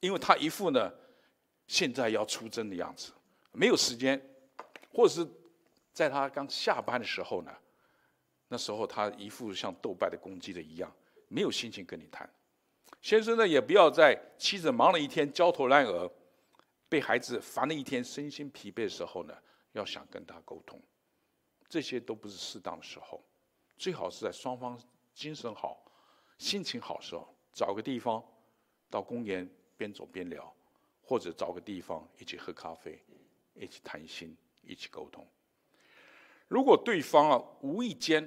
[0.00, 0.92] 因为他一副呢，
[1.66, 3.12] 现在要出征的样子，
[3.52, 4.20] 没有时间，
[4.92, 5.26] 或者是
[5.92, 7.50] 在他刚下班的时候呢，
[8.48, 10.94] 那时候他一副像斗败的公鸡的一样，
[11.28, 12.28] 没有心情跟你谈。
[13.00, 16.10] 先生呢，也不要在妻子忙了一天焦头烂额，
[16.88, 19.34] 被孩子烦了一天身心疲惫的时候呢，
[19.72, 20.80] 要想跟他沟通，
[21.68, 23.24] 这些都不是适当的时候，
[23.78, 24.78] 最好是在双方
[25.14, 25.82] 精神好、
[26.38, 28.24] 心情好时候，找个地方
[28.88, 29.48] 到公园。
[29.78, 30.50] 边走边聊，
[31.02, 32.98] 或者找个地方一起喝咖啡，
[33.52, 35.22] 一起谈心，一起沟通。
[36.48, 38.26] 如果对方啊无意间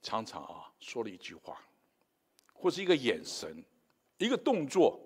[0.00, 1.60] 常常啊说了一句话，
[2.52, 3.64] 或是一个眼神、
[4.18, 4.96] 一个动作，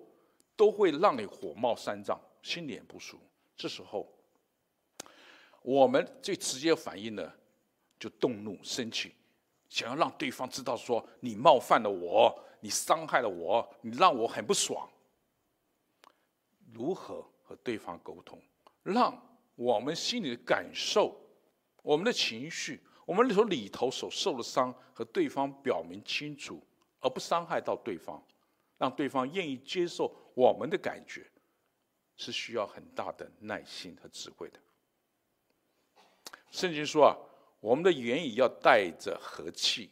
[0.55, 3.19] 都会让你火冒三丈，心里不舒。
[3.57, 4.07] 这时候，
[5.63, 7.33] 我们最直接反应呢，
[7.99, 9.15] 就动怒、生气，
[9.71, 14.87] 想要让对方知道说你冒犯了我，你伤害了我，你让我很不爽。
[16.73, 18.37] 如何和对方沟通，
[18.83, 19.17] 让
[19.55, 21.17] 我们心里的感受、
[21.83, 26.61] 我们的情绪、我们里头里头所受的伤和对方表明清楚，
[26.99, 28.21] 而不伤害到对方，
[28.77, 31.25] 让对方愿意接受我们的感觉，
[32.17, 34.59] 是需要很大的耐心和智慧的。
[36.51, 37.15] 圣经说啊，
[37.61, 39.89] 我们的言语要带着和气、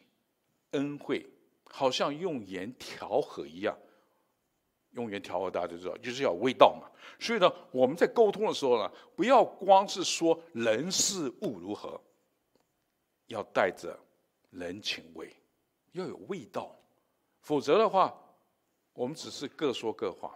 [0.72, 1.26] 恩惠，
[1.64, 3.78] 好像用盐调和一样。
[4.94, 6.90] 用盐调和，大家就知道，就是要味道嘛。
[7.20, 12.02] 所以呢，我们在沟通的时候呢，不要光是说人事物如何，
[13.28, 13.98] 要带着
[14.50, 15.32] 人情味，
[15.92, 16.76] 要有味道。
[17.42, 18.20] 否则的话，
[18.94, 20.36] 我们只是各说各话。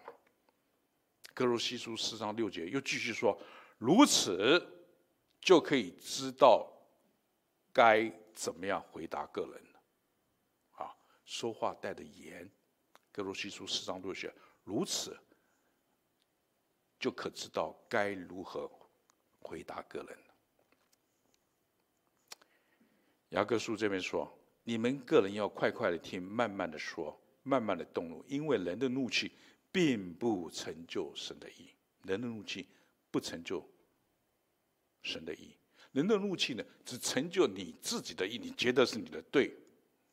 [1.34, 3.36] 歌罗西书四章六节又继续说，
[3.80, 4.64] 如此
[5.42, 6.72] 就可以知道
[7.74, 9.80] 该怎么样回答个人呢。
[10.74, 10.96] 啊，
[11.26, 12.50] 说话带着盐。
[13.12, 15.16] 歌罗西书四章六节，如此
[17.00, 18.72] 就可知道该如何
[19.40, 20.18] 回答个人。
[23.30, 24.32] 雅各书这边说
[24.64, 29.32] ：“你们个人要快快的听，慢慢的说，慢慢的动怒，因为人的怒气
[29.72, 31.70] 并不成就神的意。
[32.04, 32.68] 人的怒气
[33.12, 33.64] 不成就
[35.02, 35.56] 神的义，
[35.94, 39.56] 人的怒气呢，只成就你自己的义，你觉得是你的对，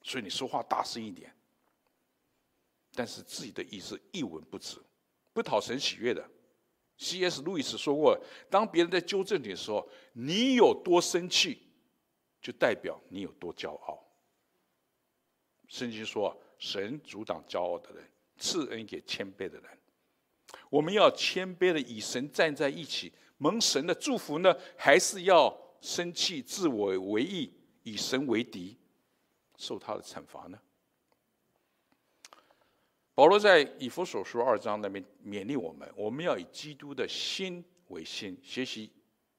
[0.02, 1.34] 所以你说话大声一点。”
[2.94, 4.76] 但是自己的意思一文不值，
[5.32, 6.28] 不讨神喜悦的。
[6.98, 7.40] C.S.
[7.42, 8.18] 路易斯说过，
[8.50, 11.62] 当别人在纠正你的时候，你有多生气，
[12.42, 14.04] 就代表你有多骄傲。
[15.68, 18.04] 圣经说，神阻挡骄傲的人，
[18.36, 19.78] 赐恩给谦卑的人。
[20.68, 24.54] 我们要谦卑的与神站在一起，蒙神的祝福呢？
[24.76, 27.52] 还是要生气、自我为义、
[27.84, 28.76] 与神为敌，
[29.56, 30.58] 受他的惩罚呢？
[33.14, 38.90] 保罗在以弗所书二章那边勉励我们：我们要以基督的心为心，学习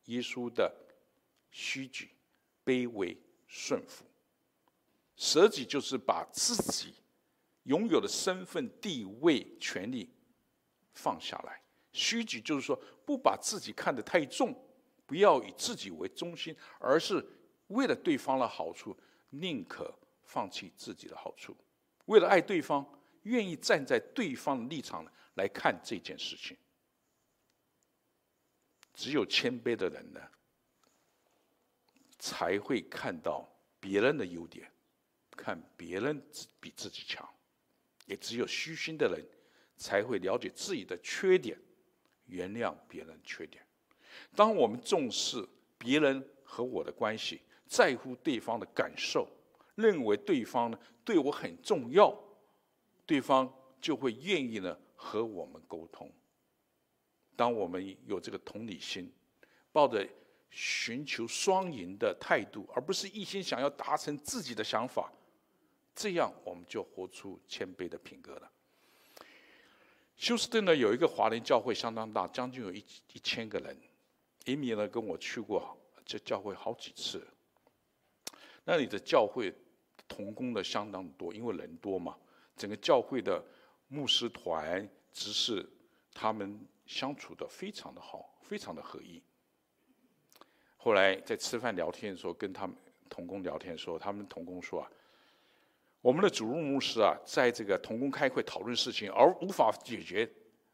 [0.06, 0.72] 耶稣的
[1.50, 2.12] 虚举、
[2.64, 3.18] 卑微、
[3.48, 4.06] 顺服。
[5.16, 6.94] 舍己就是把自己
[7.64, 10.10] 拥有的身份、地位、权利
[10.94, 11.54] 放下来；
[11.92, 12.76] 虚举就是说
[13.06, 14.56] 不把自己看得太重，
[15.12, 17.22] 不要以自己为中心，而是
[17.68, 18.97] 为了对方的好处，
[19.32, 19.93] 宁可
[20.24, 21.53] 放弃自己的好处，
[22.05, 22.89] 为了爱对方。
[23.24, 26.57] 愿意站在对方的立场来看这件事情，
[28.93, 30.22] 只有谦卑的人呢，
[32.18, 33.45] 才会看到
[33.82, 34.72] 别人的优点，
[35.32, 36.26] 看别人
[36.62, 37.22] 比自己强；
[38.05, 39.24] 也只有虚心的人，
[39.76, 41.59] 才会了解自己的缺点，
[42.28, 43.62] 原谅别人缺点。
[44.36, 45.48] 当我们重视
[45.78, 49.28] 别人和我的关系，在乎对方的感受，
[49.76, 52.18] 认为对方呢对我很重要。
[53.06, 53.52] 对方
[53.82, 56.10] 就会愿意呢和我们沟通。
[57.36, 59.12] 当我们有这个同理心，
[59.72, 60.08] 抱着
[60.50, 65.12] 寻求双赢的态度，而不是一心想要达成自己的想法，
[65.94, 68.52] 这样我们就活出谦卑的品格了。
[70.16, 73.76] 休斯顿呢有一个华人教会相当大，将近有一一千个人。
[74.46, 77.26] 移民呢跟我去过这教会好几次。
[78.64, 79.54] 那里的教会
[80.08, 82.16] 同工的相当多，因为人多嘛。
[82.56, 83.44] 整个教会的
[83.88, 85.68] 牧师团、执事，
[86.14, 89.22] 他们相处得非常的好，非常的合一。
[90.78, 92.76] 后来在吃饭聊天的时候，跟他们
[93.10, 94.92] 同工聊天的时候，他们同工说啊，
[96.02, 100.30] 我们的主任牧师啊，在这个同工开会讨论事情而无法解决、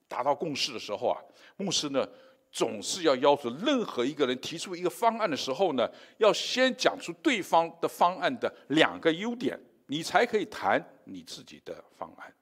[0.08, 1.22] 达到共识的时候啊，
[1.56, 2.06] 牧师呢
[2.58, 5.88] 总是要要求任何一个人提出一个方案的时候呢，
[6.18, 9.56] 要先讲出对方的方案的两个优点。
[9.86, 12.34] 你才可以谈你自己的方案，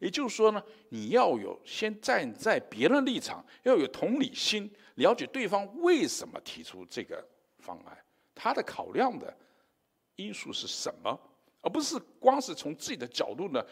[0.00, 7.24] 也就是说呢，你要有先站在别人立场，要有同理心，了解对方为什么提出这个
[7.60, 7.96] 方案，
[8.34, 9.32] 他的考量的
[10.16, 11.16] 因素是什么，
[11.60, 13.64] 而不是光是从自己的角度呢，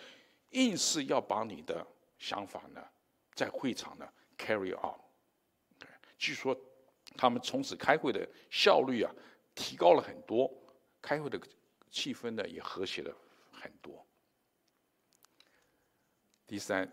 [0.53, 1.84] 硬是要把你的
[2.20, 2.80] 想法呢，
[3.34, 5.07] 在会场呢 carry out。
[6.18, 6.58] 据说
[7.16, 9.10] 他们从此开会的效率啊，
[9.54, 10.52] 提高了很多，
[11.00, 11.40] 开会的。
[11.90, 13.10] 气氛呢也和谐了
[13.50, 14.04] 很多。
[16.46, 16.86] 第三，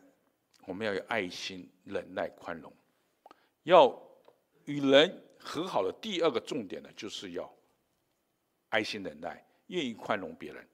[0.66, 2.72] 我们要有爱心、忍耐、宽容，
[3.64, 3.94] 要
[4.64, 7.54] 与人和好的第二个重点呢，就是要
[8.70, 10.66] 爱心、忍耐，愿意宽容别人。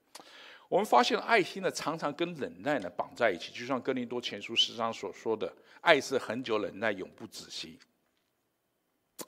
[0.70, 7.80] 我们发现爱心呢，常常跟忍耐呢绑在一起，就像哥林多前书十章所说的：“爱是恒久忍耐，永不止息。”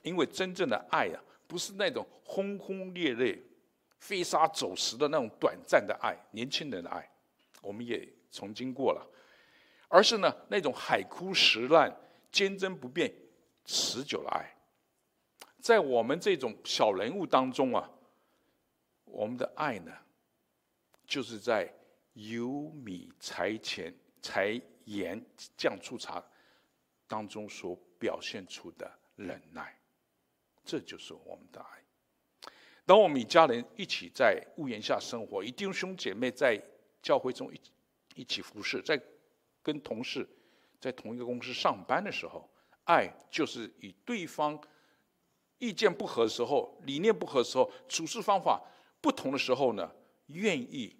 [0.02, 3.42] 因为真正的爱啊，不是那种轰轰烈烈。
[4.00, 7.10] 飞沙走石的那种短暂的爱，年轻人的爱，
[7.62, 9.10] 我们也曾经过了，
[9.88, 11.90] 而是呢那种海枯石烂、
[12.30, 13.10] 坚贞不变、
[13.64, 14.54] 持久的爱，
[15.62, 17.90] 在我们这种小人物当中啊，
[19.06, 19.94] 我们的爱呢，
[21.08, 21.74] 就是在
[22.12, 25.24] 油米柴钱柴盐
[25.56, 26.22] 酱醋茶
[27.08, 29.74] 当中所表现出的忍耐，
[30.64, 31.84] 这就是我们的爱。
[32.86, 36.62] 当我们一家人一起在屋檐下生活，一弟兄姐妹在
[37.02, 37.62] 教会中一
[38.16, 39.02] 一起服侍，在
[39.62, 40.28] 跟同事
[40.80, 42.50] 在同一个公司上班的时候，
[42.84, 44.62] 爱就是与对方
[45.60, 48.62] 意见不合的时候、理念不合的时候、处事方法
[49.00, 49.90] 不同的时候呢，
[50.28, 50.94] 愿意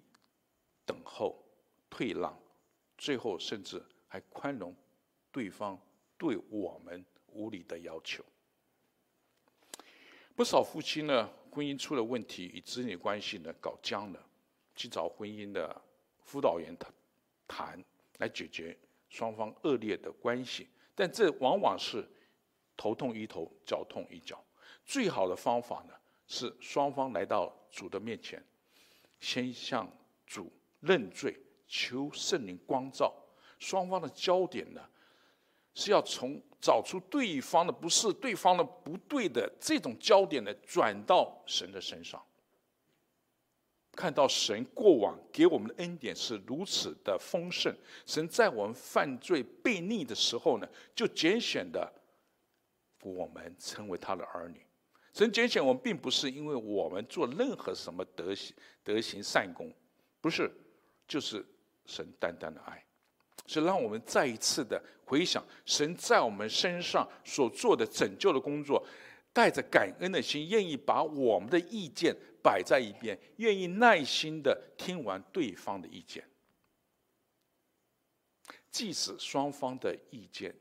[0.86, 1.44] 等候、
[1.90, 2.38] 退让，
[2.96, 4.74] 最后甚至还宽容
[5.30, 5.78] 对方
[6.16, 8.24] 对我们无理的要求。
[10.36, 14.20] 不少夫妻呢，婚姻出了问题，与子女关系呢搞僵了，
[14.74, 15.80] 去找婚姻的
[16.24, 16.92] 辅导员谈
[17.46, 17.84] 谈，
[18.18, 18.76] 来解决
[19.08, 20.68] 双方恶劣的关系。
[20.92, 22.04] 但这往往是
[22.76, 24.44] 头痛医头，脚痛医脚。
[24.84, 25.94] 最好的方法呢，
[26.26, 28.42] 是双方来到主的面前，
[29.20, 29.88] 先向
[30.26, 31.36] 主认罪，
[31.68, 33.14] 求圣灵光照。
[33.60, 34.84] 双方的焦点呢，
[35.74, 42.18] 是要从找出对方的不是、对方的不对的这种焦点呢，转到神的身上。
[43.92, 47.70] 看到神过往给我们的恩典是如此的丰盛，
[48.06, 51.92] 神在我们犯罪悖逆的时候呢，就拣选的
[53.02, 54.64] 我们成为他的儿女。
[55.12, 59.70] 神拣选我们，并不是因为我们做任何什么德行、德行善功，
[60.22, 60.50] 不是，
[61.06, 61.44] 就是
[61.84, 62.82] 神单单的爱，
[63.46, 68.86] 是让我们再一次的回想神在我们身上所做的拯救的工作。
[69.32, 76.24] 带着感恩的心，愿意把我们的意见摆在一边，愿意耐心的听完对方的意见。
[78.70, 80.54] 即使双方的意见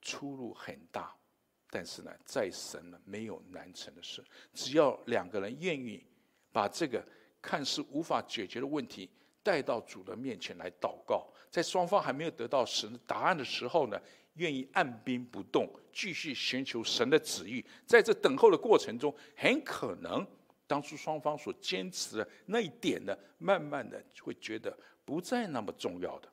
[0.00, 1.14] 出入很大，
[1.68, 4.24] 但是呢，在神呢没有难成的事。
[4.54, 6.02] 只要两个人愿意
[6.50, 7.06] 把这个
[7.42, 9.10] 看似无法解决的问题
[9.42, 14.00] 带到主的面前来祷告，在双方还没有得到神的答案的时候呢，
[14.34, 17.64] 愿意按兵不动，继续寻求神的旨意。
[17.86, 20.26] 在这等候的过程中，很可能
[20.66, 26.28] 当初双方所坚持的那一点呢，慢慢的会觉得不再那么重要的。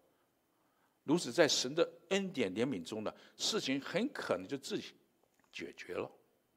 [1.04, 4.94] 如此，在神的恩典怜悯中呢，事情很可能就自己
[5.52, 6.12] 解决了，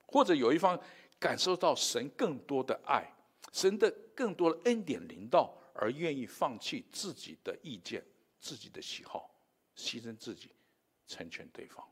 [0.06, 0.78] 或者有一方
[1.20, 3.08] 感受到神更多的爱，
[3.52, 8.04] 神的更多的恩典临到，而愿意放弃自己的意见、
[8.38, 9.34] 自己的喜好，
[9.74, 10.50] 牺牲自己。
[11.08, 11.84] 成全对方，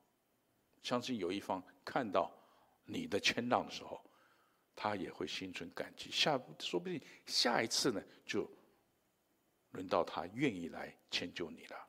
[0.80, 2.30] 相信有一方看到
[2.84, 4.01] 你的谦让的时候，
[4.76, 6.09] 他也会心存感激。
[6.09, 8.49] 下说不定下一次呢，就
[9.72, 11.89] 轮到他愿意来迁就你了。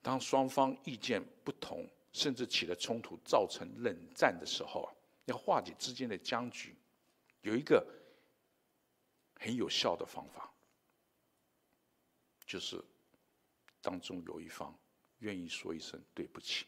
[0.00, 4.90] 当双方意见不同，甚至起了冲突，造成冷战的时候，
[5.26, 6.74] 要化解之间的僵局，
[7.42, 7.86] 有一个
[9.38, 10.52] 很有效的方法，
[12.46, 12.82] 就是
[13.80, 14.76] 当中有一方。
[15.20, 16.66] 愿意说一声对不起，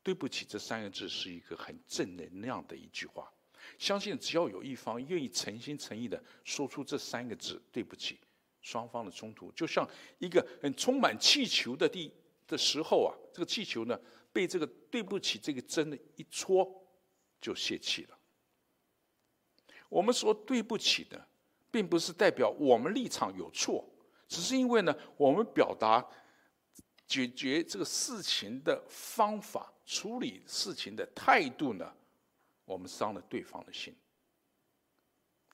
[0.00, 3.28] 对不起这三个字是一个很正能量的一句话。
[3.76, 8.20] 相信只要有一方愿意诚心诚意的说出这三个字对不起，
[8.62, 9.84] 双方的冲突就像
[10.18, 12.14] 一个很充满气球的地
[12.46, 14.00] 的时候啊，这个气球呢
[14.32, 16.88] 被这个对不起这个针的一戳
[17.40, 18.16] 就泄气了。
[19.88, 21.28] 我们说对不起的，
[21.76, 23.86] 并不是代表我们立场有错，
[24.26, 26.02] 只是因为呢我们表达。
[27.06, 31.94] 解决这个事情的方法，处理事情的态度呢，
[32.64, 33.94] 我们伤了对方的心。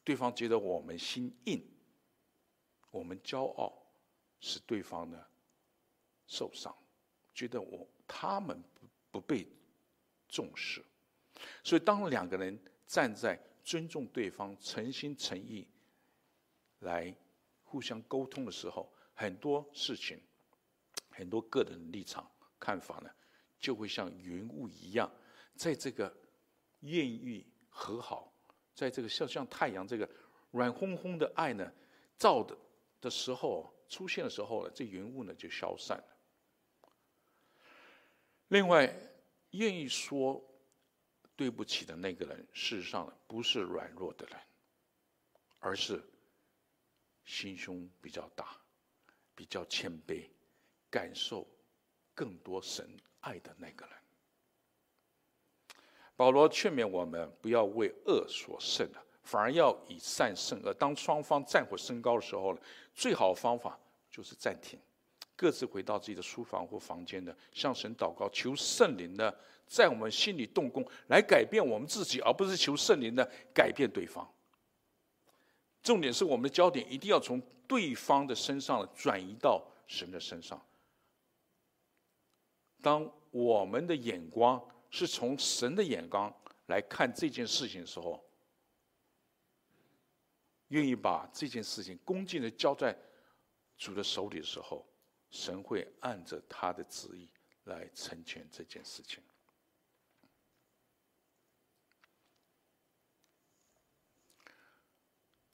[0.02, 1.62] 对方觉得我们心硬，
[2.90, 3.70] 我们骄傲，
[4.40, 5.22] 使对方呢
[6.26, 6.74] 受伤，
[7.34, 9.46] 觉得我他们不不被
[10.28, 10.82] 重视。
[11.62, 15.68] 所以，当两个人站在尊重对方、诚心诚意
[16.82, 17.14] 来
[17.64, 20.20] 互相沟通的时候，很多事情。
[21.14, 22.26] 很多个人立场
[22.58, 23.10] 看法呢，
[23.58, 25.12] 就会像云雾一样，
[25.54, 26.10] 在这个
[26.80, 28.32] 愿意和好，
[28.74, 30.08] 在这个像像太阳这个
[30.52, 31.70] 软烘烘的爱呢，
[32.16, 32.56] 照的
[32.98, 36.88] 的时候出现的时候呢，这云雾呢就消散了。
[38.48, 38.90] 另外，
[39.50, 40.42] 愿意说
[41.36, 44.40] 对不起的那个人，事实上不是软弱的人，
[45.58, 46.02] 而是
[47.32, 48.48] 心胸比较大，
[49.34, 50.28] 比较谦卑。
[50.90, 51.48] 感受
[52.14, 52.86] 更多神
[53.20, 53.94] 爱的那个人，
[56.14, 60.74] 保罗劝勉我们不要为恶所胜了，反而要以善胜恶。
[60.74, 62.60] 当双方战火升高的时候呢，
[62.94, 63.80] 最好的方法
[64.10, 64.78] 就是暂停，
[65.34, 69.34] 各自回到自己的书房或房间的，向神祷告，求圣灵呢
[69.66, 74.30] 在我们心里动工，来改变我们自己，而不是求圣灵呢改变对方。
[75.82, 80.60] 重点是我们的焦点一定要从对方的身上转移到神的身上。
[82.80, 86.32] 当我们的眼光是从神的眼光
[86.66, 88.22] 来看这件事情的时候，
[90.68, 92.96] 愿意把这件事情恭敬的交在
[93.76, 94.86] 主的手里的时候，
[95.30, 97.28] 神会按着他的旨意
[97.64, 99.22] 来成全这件事情。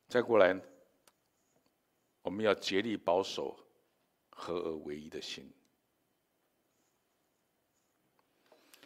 [0.09, 0.59] 再过来，
[2.22, 3.54] 我们要竭力保守
[4.30, 5.52] 合而为一的心。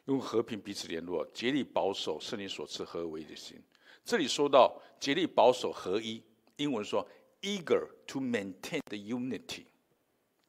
[0.07, 3.62] 用和平彼此联络，竭力保守圣灵所赐合而为一的心。
[4.05, 6.20] 这里说到竭力保守合一，
[6.57, 7.09] 英文说
[7.41, 9.66] eager to maintain the unity。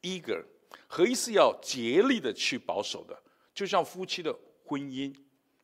[0.02, 0.44] eager
[0.88, 3.22] 合一是要竭力的去保守的，
[3.54, 5.14] 就像夫妻的婚姻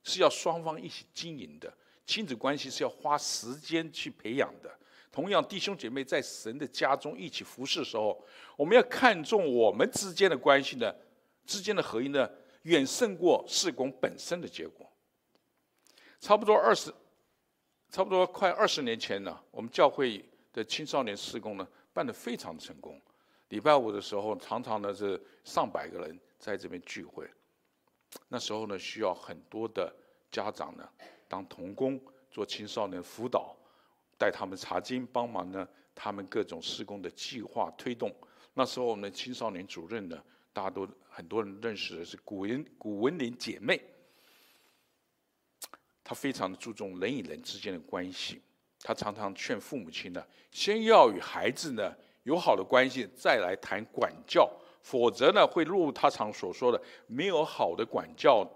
[0.04, 4.78] 是要双方一起经营的，亲子关系是要花时间去培养的。
[5.12, 8.24] 同样，弟兄姐妹在神的家中一起服侍的时候，
[8.56, 10.94] 我们要看重我们之间的关系呢，
[11.44, 12.30] 之间的合一呢。
[12.64, 14.86] 远胜过事工本身的结果。
[16.20, 16.92] 差不多二十，
[17.88, 23.00] 差不多快二十年前呢，我们教会的青少年事工呢，办得非常成功。
[23.48, 27.26] 礼拜五的时候，常常呢是上百个人在这边聚会。
[28.28, 29.90] 那时候呢，需要很多的
[30.30, 30.86] 家长呢
[31.26, 31.98] 当童工，
[32.30, 33.56] 做青少年辅导，
[34.20, 38.14] 带他们查经，帮忙呢他们各种施工的计划推动。
[38.52, 43.80] 那时候我们的青少年主任呢，大家都很多人认识的是古文古文玲姐妹。
[46.04, 48.42] 她非常的注重人与人之间的关系，
[48.82, 51.94] 她常常劝父母亲呢，先要与孩子呢
[52.24, 54.50] 有好的关系，再来谈管教，
[54.82, 58.46] 否则呢会落入他常所说的，没有好的管教，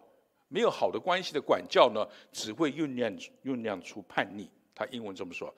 [0.49, 3.11] 没有好的关系的管教呢，只会酝酿
[3.45, 4.51] 酝酿出叛逆。
[4.75, 5.55] 他英文这么说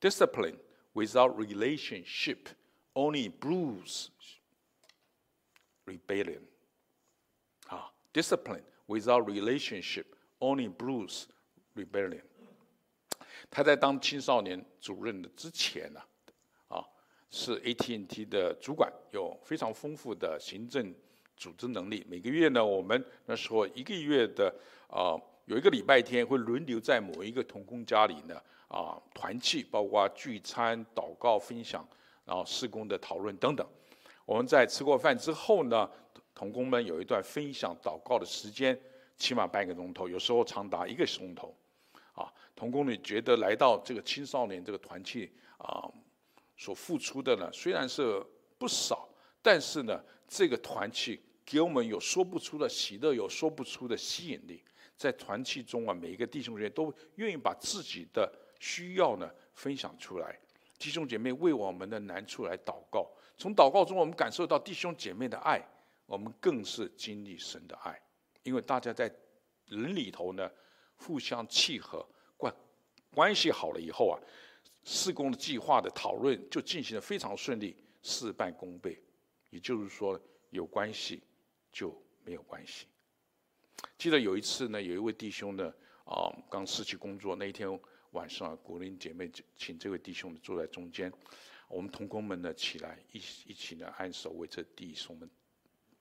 [0.00, 0.56] ：Discipline
[0.94, 2.38] without relationship
[2.94, 4.08] only brews
[5.86, 6.42] rebellion。
[7.66, 10.04] 啊，Discipline without relationship
[10.38, 11.24] only brews
[11.74, 12.22] rebellion。
[13.50, 16.00] 他在当青少年主任的之前呢，
[16.68, 16.84] 啊，
[17.30, 20.94] 是 AT&T 的主管，有非常丰富的行政
[21.36, 22.04] 组织能力。
[22.08, 24.54] 每个月呢，我们那时候一个月的
[24.88, 28.40] 啊，有一个礼拜天会轮流在某一个童工家里呢，
[28.70, 31.86] 啊，团契，包括聚餐、祷告、分享，
[32.24, 33.66] 然后施工的讨论等等。
[34.24, 35.90] 我们在吃过饭之后呢，
[36.34, 38.80] 同工们有一段分享祷告的时间。
[39.16, 41.54] 起码半个钟头，有时候长达一个钟头，
[42.14, 45.84] 啊，同工你觉得来到这个青少年这个团契啊，
[46.56, 48.24] 所付出的呢虽然是
[48.56, 49.06] 不少，
[49.42, 54.64] 但是呢，这个团契给我们有说不出的喜乐，有说不出的吸引力。
[54.96, 60.38] 在团契中啊，每一个弟兄姐妹都愿意把自己的需要呢分享出来，
[60.78, 65.60] 弟兄姐妹为我们的难处来祷告，从祷告中我们感受到弟兄姐妹的爱，
[66.06, 68.00] 我们更是经历神的爱。
[68.42, 69.12] 因为大家在
[69.66, 70.50] 人里头呢，
[70.96, 72.06] 互相契合，
[72.36, 72.54] 关
[73.12, 74.16] 关系好了以后啊，
[74.84, 79.02] 施工的计划的讨论就进行得非常顺利，事半功倍。
[79.50, 80.18] 也就是说，
[80.50, 81.22] 有关系
[81.72, 81.94] 就
[82.24, 82.86] 没有关系。
[83.98, 85.72] 记得有一次呢，有一位弟兄呢，
[86.04, 87.68] 啊，刚失去工作那一天
[88.10, 91.12] 晚上，古灵姐妹请这位弟兄坐在中间，
[91.68, 95.30] 我们同工们呢起来一一起呢按手为这弟兄们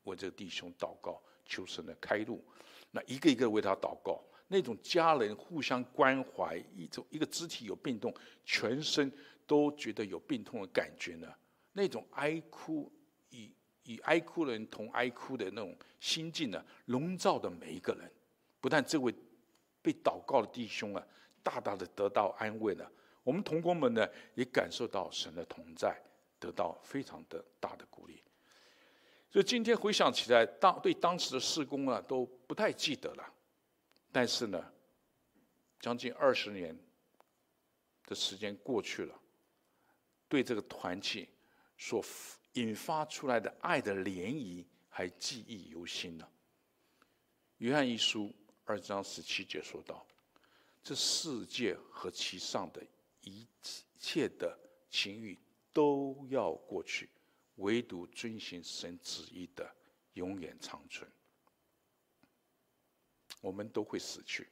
[0.03, 1.22] 为这弟兄祷告。
[1.51, 2.45] 求神的开路，
[2.91, 8.14] 那一个一个为他祷告，那种家人互相关怀，一种一个肢体有病痛，
[8.45, 9.12] 全身
[9.47, 11.28] 都觉得有病痛的感觉呢，
[11.74, 12.91] 那种哀哭
[13.32, 13.51] 与
[13.86, 18.07] 与哀哭人同哀哭的那种心境呢，笼罩的每一个人，
[18.62, 19.12] 不但这位
[19.82, 21.03] 被祷告的弟兄啊，
[21.44, 22.92] 大大的得到安慰了，
[23.24, 26.02] 我们同工们呢，也感受到神的同在，
[26.40, 28.24] 得到非常的大的鼓励。
[29.32, 33.34] 所以今天回想起来，当对当时的施工啊都不太记得了，
[34.12, 34.74] 但是呢，
[35.80, 36.78] 将近二十年
[38.06, 39.14] 的时间过去了，
[40.28, 41.30] 对这个团契
[41.78, 42.04] 所
[42.54, 46.28] 引发出来的爱的涟漪还记忆犹新呢。
[47.58, 48.34] 约翰一书
[48.66, 50.04] 二章十七节说道
[50.84, 52.86] ：“这世界和其上的
[53.22, 53.48] 一
[53.98, 54.58] 切的
[54.90, 55.38] 情欲
[55.72, 57.10] 都要过去。”
[57.60, 59.70] 唯独遵行神旨意的
[60.14, 61.12] 永远长存。
[63.42, 64.48] 我们都会死去，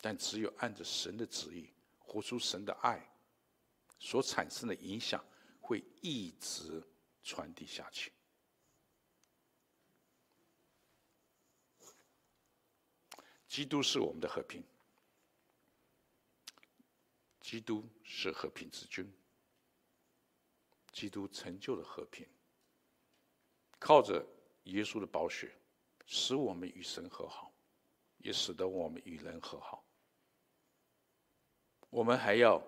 [0.00, 3.06] 但只有按着神的旨意活出神的爱，
[3.98, 5.22] 所产生的影响
[5.60, 6.82] 会一直
[7.22, 8.10] 传递下去。
[13.46, 14.64] 基督是我们的和平，
[17.48, 19.10] 基督是和平之君。
[20.92, 22.28] 基督成就了和平，
[23.78, 24.22] 靠着
[24.64, 25.50] 耶稣的宝血，
[26.04, 27.50] 使我们与神和好，
[28.18, 29.82] 也使得我们与人和好。
[31.88, 32.62] 我们还要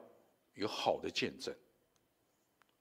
[0.54, 1.54] 有好的见证，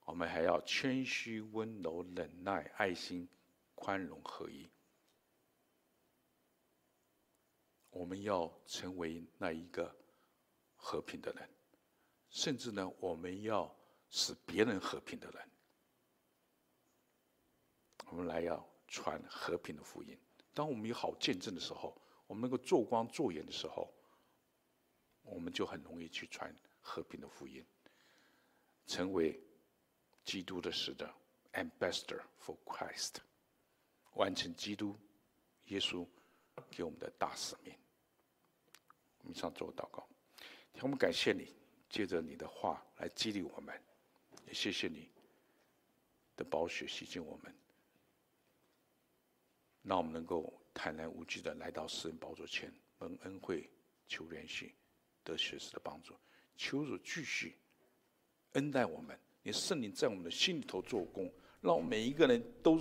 [0.06, 3.28] 我们还要谦虚、温柔、忍耐、爱心、
[3.76, 4.70] 宽容、合一。
[7.90, 9.94] 我们要成为那一个
[10.78, 11.50] 和平的人，
[12.30, 13.74] 甚至呢，我们要。
[14.12, 15.50] 使别人和平的人，
[18.08, 20.18] 我们来要传和平的福音。
[20.52, 23.94] 当我们有好见证的时候，我们能够做光做盐的时候，
[25.22, 26.52] 我们就很容易去传
[26.82, 27.64] 和平的福音，
[28.88, 29.40] 成为
[30.26, 31.14] 基督的使者
[31.54, 33.18] （Ambassador for Christ），
[34.14, 34.98] 完成基督
[35.66, 36.04] 耶稣
[36.72, 37.72] 给我们的大使命。
[39.20, 40.08] 我们上做祷告，
[40.82, 41.54] 我们感谢你，
[41.90, 43.80] 借着你的话来激励我们。
[44.48, 45.10] 也谢谢你
[46.36, 47.54] 的宝血洗净我们，
[49.84, 53.70] 让我们能够坦然无惧的来到世人宝座前，蒙恩惠、
[54.08, 54.72] 求怜恤、
[55.24, 56.16] 得随时的帮助。
[56.58, 57.58] 求主继续
[58.54, 61.32] 恩待我们，你圣灵在我们的心里头做工，
[61.62, 62.80] 让我们每一个人都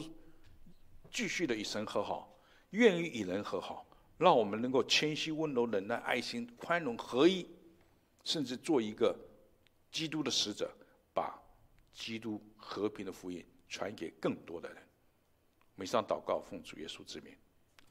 [1.11, 2.39] 继续的与神和好，
[2.71, 3.87] 愿意与人和好，
[4.17, 7.47] 让我们能够谦虚、温柔、忍耐、爱心、宽容、合一，
[8.29, 9.19] 甚至做一个
[9.91, 10.71] 基督的使者，
[11.15, 11.43] 把
[11.95, 14.83] 基督和平的福音传给更多的人。
[15.75, 17.35] 每上祷告，奉主耶稣之名，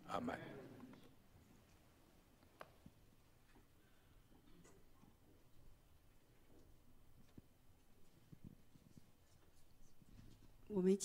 [0.05, 0.39] 阿门。
[10.67, 10.95] 我们。